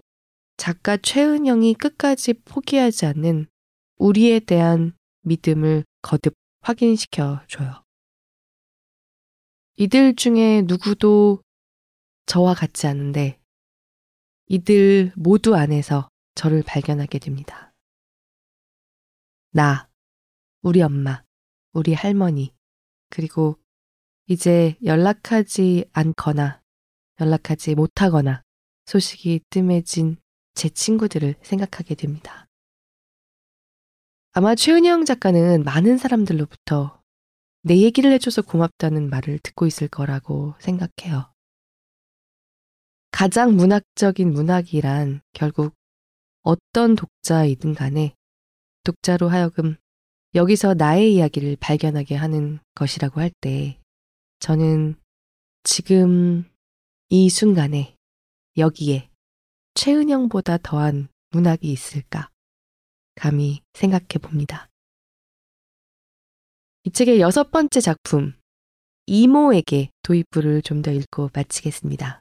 작가 0.58 0.96
최은영이 0.98 1.74
끝까지 1.74 2.34
포기하지 2.34 3.06
않는 3.08 3.48
우리에 3.98 4.40
대한 4.40 4.94
믿음을 5.22 5.84
거듭 6.02 6.34
확인시켜 6.62 7.42
줘요. 7.48 7.84
이들 9.78 10.16
중에 10.16 10.64
누구도 10.64 11.42
저와 12.28 12.54
같지 12.54 12.88
않은데 12.88 13.41
이들 14.52 15.14
모두 15.16 15.56
안에서 15.56 16.10
저를 16.36 16.62
발견하게 16.62 17.20
됩니다. 17.20 17.72
나, 19.52 19.90
우리 20.62 20.82
엄마, 20.82 21.24
우리 21.72 21.94
할머니, 21.94 22.54
그리고 23.10 23.58
이제 24.28 24.76
연락하지 24.84 25.86
않거나 25.94 26.62
연락하지 27.22 27.76
못하거나 27.76 28.44
소식이 28.88 29.40
뜸해진 29.50 30.18
제 30.54 30.68
친구들을 30.68 31.36
생각하게 31.42 31.96
됩니다. 31.96 32.50
아마 34.34 34.54
최은영 34.54 35.06
작가는 35.06 35.64
많은 35.64 35.98
사람들로부터 35.98 37.02
내 37.62 37.78
얘기를 37.78 38.12
해줘서 38.12 38.42
고맙다는 38.42 39.10
말을 39.10 39.40
듣고 39.40 39.66
있을 39.66 39.88
거라고 39.88 40.56
생각해요. 40.60 41.32
가장 43.12 43.56
문학적인 43.56 44.32
문학이란 44.32 45.22
결국 45.34 45.74
어떤 46.44 46.96
독자이든 46.96 47.76
간에 47.76 48.16
독자로 48.84 49.30
하여금 49.30 49.76
여기서 50.34 50.74
나의 50.74 51.14
이야기를 51.16 51.58
발견하게 51.60 52.16
하는 52.16 52.60
것이라고 52.74 53.20
할 53.20 53.32
때 53.42 53.78
저는 54.40 54.96
지금 55.64 56.50
이 57.10 57.30
순간에 57.30 57.96
여기에 58.58 59.10
최은영보다 59.76 60.58
더한 60.58 61.10
문학이 61.32 61.72
있을까 61.72 62.30
감히 63.16 63.62
생각해 63.74 64.18
봅니다. 64.22 64.68
이 66.84 66.92
책의 66.92 67.20
여섯 67.20 67.52
번째 67.52 67.80
작품 67.82 68.34
이모에게 69.06 69.92
도입부를 70.04 70.62
좀 70.64 70.82
더 70.82 70.92
읽고 70.92 71.30
마치겠습니다. 71.34 72.21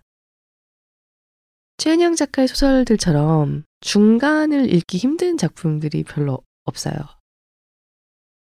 최은영 1.80 2.14
작가의 2.14 2.46
소설들처럼 2.46 3.64
중간을 3.80 4.70
읽기 4.70 4.98
힘든 4.98 5.38
작품들이 5.38 6.04
별로 6.04 6.42
없어요. 6.64 6.94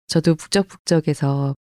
저도 0.06 0.36
북적북적에서 0.36 1.56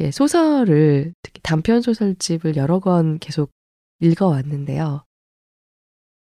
예, 0.00 0.10
소설을 0.10 1.14
특히 1.22 1.40
단편 1.42 1.80
소설집을 1.80 2.56
여러 2.56 2.78
권 2.78 3.18
계속 3.20 3.52
읽어왔는데요. 4.00 5.02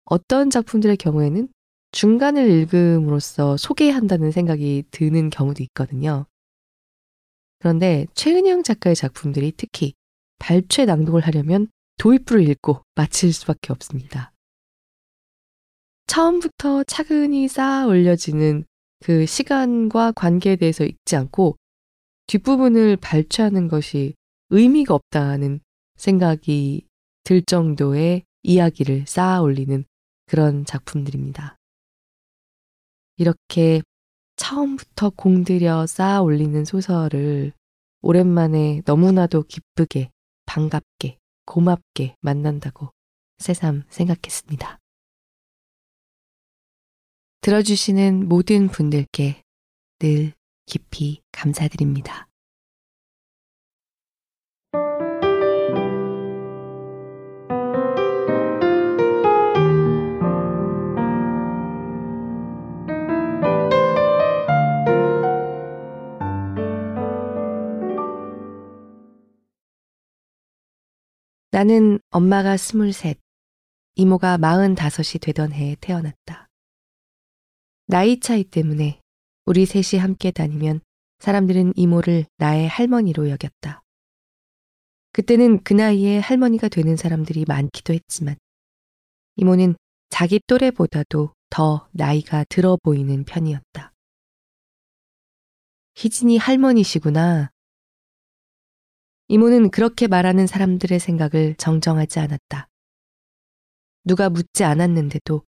어떤 0.07 0.49
작품들의 0.49 0.97
경우에는 0.97 1.49
중간을 1.93 2.51
읽음으로써 2.51 3.59
소개한다는 3.59 4.31
생각이 4.31 4.85
드는 4.91 5.29
경우도 5.29 5.63
있거든요. 5.65 6.25
그런데 7.59 8.07
최은영 8.15 8.63
작가의 8.63 8.97
작품들이 8.97 9.53
특히 9.55 9.93
발췌 10.39 10.87
낭독을 10.87 11.27
하려면 11.27 11.69
도입부를 11.99 12.49
읽고 12.49 12.81
마칠 12.95 13.35
수밖에 13.35 13.75
없습니다. 13.75 14.33
처음부터 16.07 16.85
차근히 16.85 17.49
쌓아 17.49 17.87
올려지는 17.87 18.65
그 19.01 19.27
시간과 19.27 20.13
관계에 20.13 20.57
대해서 20.57 20.85
읽지 20.85 21.17
않고 21.17 21.57
뒷부분을 22.27 22.97
발췌하는 22.97 23.69
것이 23.69 24.15
의미가 24.51 24.95
없다는 24.95 25.61
생각이 25.97 26.87
들 27.25 27.43
정도의 27.43 28.25
이야기를 28.43 29.07
쌓아 29.07 29.41
올리는 29.41 29.85
그런 30.27 30.65
작품들입니다. 30.65 31.57
이렇게 33.17 33.83
처음부터 34.37 35.11
공들여 35.11 35.87
쌓아 35.87 36.21
올리는 36.21 36.65
소설을 36.65 37.53
오랜만에 38.03 38.83
너무나도 38.85 39.45
기쁘게, 39.45 40.11
반갑게, 40.45 41.19
고맙게 41.47 42.17
만난다고 42.21 42.91
새삼 43.39 43.85
생각했습니다. 43.89 44.79
들어주시는 47.41 48.29
모든 48.29 48.69
분들께 48.69 49.43
늘 49.99 50.33
깊이 50.67 51.23
감사드립니다. 51.33 52.27
나는 71.53 71.99
엄마가 72.11 72.59
스물셋, 72.59 73.19
이모가 73.95 74.37
마흔다섯이 74.37 75.19
되던 75.23 75.53
해에 75.53 75.75
태어났다. 75.81 76.46
나이 77.87 78.19
차이 78.19 78.43
때문에 78.43 79.01
우리 79.45 79.65
셋이 79.65 80.01
함께 80.01 80.33
다니면 80.33 80.81
사람들은 81.21 81.75
이모를 81.77 82.27
나의 82.37 82.69
할머니로 82.69 83.31
여겼다. 83.31 83.83
그때는 85.13 85.63
그 85.63 85.73
나이에 85.73 86.19
할머니가 86.19 86.69
되는 86.69 86.97
사람들이 86.97 87.45
많기도 87.47 87.95
했지만 87.95 88.37
이모는 89.37 89.77
자기 90.11 90.41
또래보다도 90.47 91.33
더 91.49 91.89
나이가 91.93 92.45
들어 92.49 92.77
보이는 92.83 93.25
편이었다. 93.25 93.93
희진이 95.95 96.39
할머니시구나. 96.39 97.51
이모는 99.29 99.71
그렇게 99.71 100.07
말하는 100.09 100.47
사람들의 100.47 100.99
생각을 100.99 101.55
정정하지 101.57 102.19
않았다. 102.19 102.69
누가 104.05 104.29
묻지 104.29 104.65
않았는데도 104.65 105.43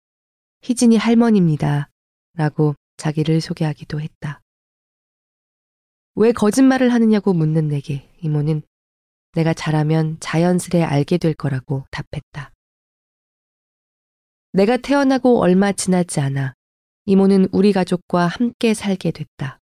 희진이 0.61 0.97
할머니입니다. 0.97 1.89
라고 2.37 2.75
자기를 2.97 3.41
소개하기도 3.41 3.99
했다. 3.99 4.41
왜 6.15 6.31
거짓말을 6.31 6.93
하느냐고 6.93 7.33
묻는 7.33 7.67
내게 7.67 8.09
이모는 8.21 8.61
내가 9.33 9.53
잘하면 9.53 10.17
자연스레 10.19 10.83
알게 10.83 11.17
될 11.17 11.33
거라고 11.33 11.85
답했다. 11.91 12.53
내가 14.53 14.77
태어나고 14.77 15.39
얼마 15.39 15.71
지나지 15.71 16.19
않아 16.19 16.53
이모는 17.05 17.49
우리 17.51 17.73
가족과 17.73 18.27
함께 18.27 18.73
살게 18.73 19.11
됐다. 19.11 19.59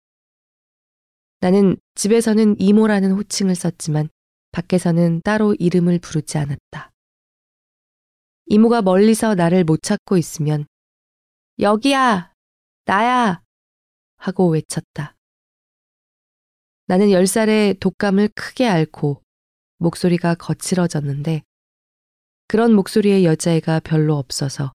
나는 1.42 1.78
집에서는 1.96 2.60
이모라는 2.60 3.12
호칭을 3.12 3.56
썼지만 3.56 4.10
밖에서는 4.52 5.22
따로 5.24 5.56
이름을 5.58 6.00
부르지 6.00 6.38
않았다. 6.38 6.92
이모가 8.48 8.82
멀리서 8.82 9.36
나를 9.36 9.64
못 9.64 9.82
찾고 9.82 10.18
있으면 10.18 10.66
여기야! 11.60 12.34
나야! 12.90 13.44
하고 14.18 14.50
외쳤다. 14.50 15.16
나는 16.88 17.12
열살에 17.12 17.76
독감을 17.80 18.30
크게 18.30 18.66
앓고 18.66 19.22
목소리가 19.78 20.34
거칠어졌는데 20.34 21.44
그런 22.48 22.74
목소리의 22.74 23.26
여자애가 23.26 23.82
별로 23.82 24.16
없어서 24.16 24.74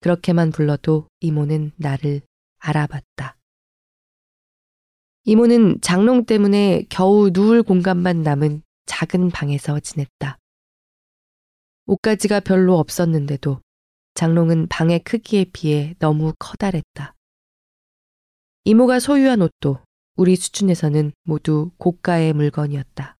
그렇게만 0.00 0.50
불러도 0.50 1.06
이모는 1.20 1.70
나를 1.76 2.22
알아봤다. 2.58 3.38
이모는 5.22 5.80
장롱 5.82 6.24
때문에 6.24 6.86
겨우 6.90 7.30
누울 7.32 7.62
공간만 7.62 8.22
남은 8.22 8.64
작은 8.86 9.30
방에서 9.30 9.78
지냈다. 9.78 10.36
옷가지가 11.86 12.40
별로 12.40 12.80
없었는데도 12.80 13.60
장롱은 14.14 14.66
방의 14.66 14.98
크기에 15.04 15.44
비해 15.52 15.94
너무 16.00 16.34
커다랬다. 16.40 17.14
이모가 18.64 19.00
소유한 19.00 19.42
옷도 19.42 19.80
우리 20.14 20.36
수준에서는 20.36 21.12
모두 21.24 21.72
고가의 21.78 22.32
물건이었다. 22.32 23.16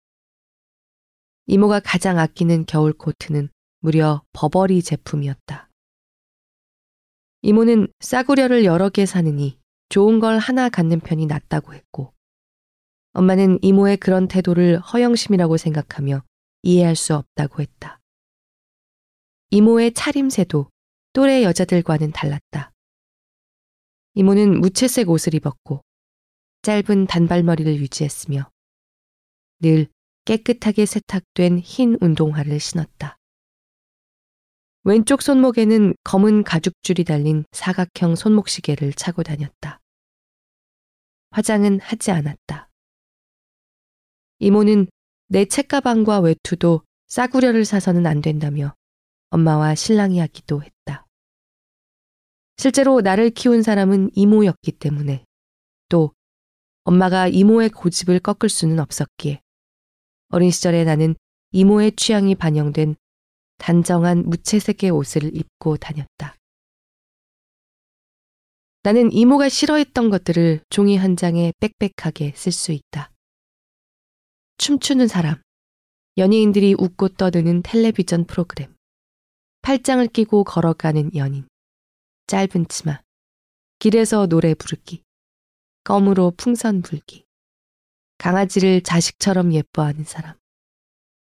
이모가 1.46 1.80
가장 1.80 2.20
아끼는 2.20 2.66
겨울 2.66 2.92
코트는 2.92 3.48
무려 3.80 4.22
버버리 4.32 4.82
제품이었다. 4.82 5.68
이모는 7.42 7.88
싸구려를 7.98 8.64
여러 8.64 8.88
개 8.88 9.04
사느니 9.04 9.58
좋은 9.88 10.20
걸 10.20 10.38
하나 10.38 10.68
갖는 10.68 11.00
편이 11.00 11.26
낫다고 11.26 11.74
했고, 11.74 12.14
엄마는 13.12 13.58
이모의 13.62 13.96
그런 13.96 14.28
태도를 14.28 14.78
허영심이라고 14.78 15.56
생각하며 15.56 16.22
이해할 16.62 16.94
수 16.94 17.16
없다고 17.16 17.62
했다. 17.62 17.98
이모의 19.50 19.92
차림새도 19.94 20.70
또래 21.12 21.42
여자들과는 21.42 22.12
달랐다. 22.12 22.71
이모는 24.14 24.60
무채색 24.60 25.08
옷을 25.08 25.34
입었고 25.34 25.82
짧은 26.62 27.06
단발머리를 27.06 27.76
유지했으며 27.76 28.50
늘 29.60 29.88
깨끗하게 30.24 30.86
세탁된 30.86 31.58
흰 31.60 31.96
운동화를 32.00 32.60
신었다. 32.60 33.16
왼쪽 34.84 35.22
손목에는 35.22 35.94
검은 36.04 36.44
가죽줄이 36.44 37.04
달린 37.04 37.44
사각형 37.52 38.16
손목시계를 38.16 38.92
차고 38.92 39.22
다녔다. 39.22 39.80
화장은 41.30 41.80
하지 41.80 42.10
않았다. 42.10 42.68
이모는 44.40 44.88
내 45.28 45.46
책가방과 45.46 46.20
외투도 46.20 46.82
싸구려를 47.06 47.64
사서는 47.64 48.06
안 48.06 48.20
된다며 48.20 48.74
엄마와 49.30 49.74
신랑이 49.74 50.18
하기도 50.18 50.62
했다. 50.62 51.06
실제로 52.62 53.00
나를 53.00 53.30
키운 53.30 53.64
사람은 53.64 54.10
이모였기 54.14 54.70
때문에 54.70 55.24
또 55.88 56.12
엄마가 56.84 57.26
이모의 57.26 57.70
고집을 57.70 58.20
꺾을 58.20 58.48
수는 58.48 58.78
없었기에 58.78 59.40
어린 60.28 60.52
시절에 60.52 60.84
나는 60.84 61.16
이모의 61.50 61.96
취향이 61.96 62.36
반영된 62.36 62.94
단정한 63.58 64.28
무채색의 64.28 64.90
옷을 64.90 65.36
입고 65.36 65.76
다녔다. 65.78 66.36
나는 68.84 69.10
이모가 69.10 69.48
싫어했던 69.48 70.10
것들을 70.10 70.60
종이 70.70 70.96
한 70.96 71.16
장에 71.16 71.52
빽빽하게 71.58 72.34
쓸 72.36 72.52
수 72.52 72.70
있다. 72.70 73.10
춤추는 74.58 75.08
사람, 75.08 75.42
연예인들이 76.16 76.76
웃고 76.78 77.08
떠드는 77.08 77.64
텔레비전 77.64 78.24
프로그램, 78.24 78.72
팔짱을 79.62 80.06
끼고 80.06 80.44
걸어가는 80.44 81.16
연인, 81.16 81.48
짧은 82.32 82.66
치마, 82.68 82.98
길에서 83.78 84.26
노래 84.26 84.54
부르기, 84.54 85.04
껌으로 85.84 86.30
풍선 86.38 86.80
불기, 86.80 87.26
강아지를 88.16 88.80
자식처럼 88.80 89.52
예뻐하는 89.52 90.04
사람, 90.04 90.38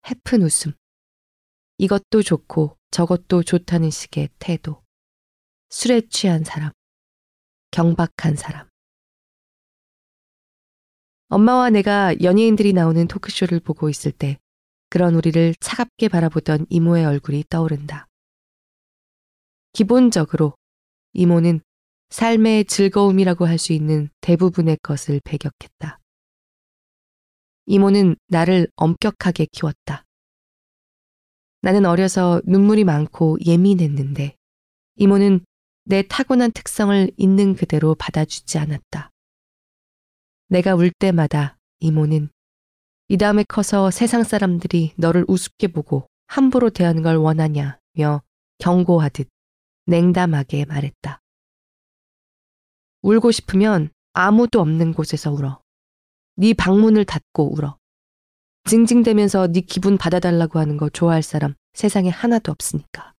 해픈 0.06 0.42
웃음, 0.42 0.74
이것도 1.78 2.22
좋고 2.22 2.76
저것도 2.90 3.44
좋다는 3.44 3.88
식의 3.88 4.28
태도, 4.38 4.82
술에 5.70 6.02
취한 6.10 6.44
사람, 6.44 6.70
경박한 7.70 8.36
사람. 8.36 8.68
엄마와 11.28 11.70
내가 11.70 12.20
연예인들이 12.20 12.74
나오는 12.74 13.08
토크쇼를 13.08 13.60
보고 13.60 13.88
있을 13.88 14.12
때 14.12 14.38
그런 14.90 15.14
우리를 15.14 15.54
차갑게 15.60 16.08
바라보던 16.08 16.66
이모의 16.68 17.06
얼굴이 17.06 17.44
떠오른다. 17.48 18.06
기본적으로 19.72 20.59
이모는 21.12 21.60
삶의 22.10 22.64
즐거움이라고 22.64 23.46
할 23.46 23.58
수 23.58 23.72
있는 23.72 24.08
대부분의 24.20 24.78
것을 24.82 25.20
배격했다. 25.24 25.98
이모는 27.66 28.16
나를 28.26 28.68
엄격하게 28.76 29.46
키웠다. 29.52 30.04
나는 31.62 31.84
어려서 31.86 32.40
눈물이 32.44 32.84
많고 32.84 33.38
예민했는데 33.44 34.34
이모는 34.96 35.44
내 35.84 36.02
타고난 36.02 36.50
특성을 36.52 37.10
있는 37.16 37.54
그대로 37.54 37.94
받아주지 37.94 38.58
않았다. 38.58 39.10
내가 40.48 40.74
울 40.74 40.90
때마다 40.90 41.58
이모는 41.80 42.28
이 43.08 43.16
다음에 43.16 43.44
커서 43.44 43.90
세상 43.90 44.22
사람들이 44.24 44.94
너를 44.96 45.24
우습게 45.28 45.68
보고 45.68 46.06
함부로 46.26 46.70
대하는 46.70 47.02
걸 47.02 47.16
원하냐며 47.16 48.22
경고하듯 48.58 49.28
냉담하게 49.90 50.66
말했다. 50.66 51.20
울고 53.02 53.32
싶으면 53.32 53.90
아무도 54.12 54.60
없는 54.60 54.92
곳에서 54.92 55.32
울어. 55.32 55.60
네 56.36 56.54
방문을 56.54 57.04
닫고 57.04 57.52
울어. 57.52 57.76
징징대면서 58.68 59.48
네 59.48 59.62
기분 59.62 59.98
받아달라고 59.98 60.60
하는 60.60 60.76
거 60.76 60.88
좋아할 60.88 61.24
사람 61.24 61.54
세상에 61.72 62.08
하나도 62.08 62.52
없으니까. 62.52 63.14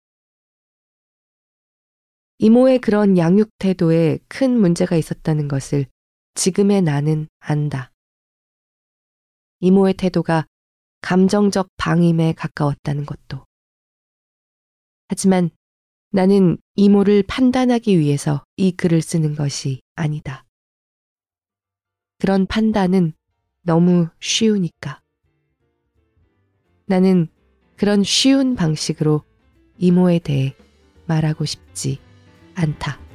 이모의 2.37 2.79
그런 2.79 3.17
양육 3.17 3.49
태도에 3.59 4.19
큰 4.29 4.57
문제가 4.57 4.95
있었다는 4.95 5.49
것을 5.49 5.87
지금의 6.35 6.83
나는 6.83 7.27
안다. 7.39 7.91
이모의 9.59 9.95
태도가 9.95 10.47
감정적 11.01 11.67
방임에 11.75 12.33
가까웠다는 12.33 13.05
것도. 13.05 13.45
하지만 15.09 15.51
나는 16.11 16.57
이모를 16.75 17.23
판단하기 17.23 17.97
위해서 17.97 18.43
이 18.57 18.71
글을 18.71 19.01
쓰는 19.01 19.33
것이 19.33 19.81
아니다. 19.95 20.45
그런 22.19 22.45
판단은 22.45 23.13
너무 23.63 24.07
쉬우니까. 24.19 25.01
나는 26.85 27.27
그런 27.77 28.03
쉬운 28.03 28.55
방식으로 28.55 29.23
이모에 29.77 30.19
대해 30.19 30.53
말하고 31.07 31.45
싶지 31.45 31.99
않다. 32.55 33.10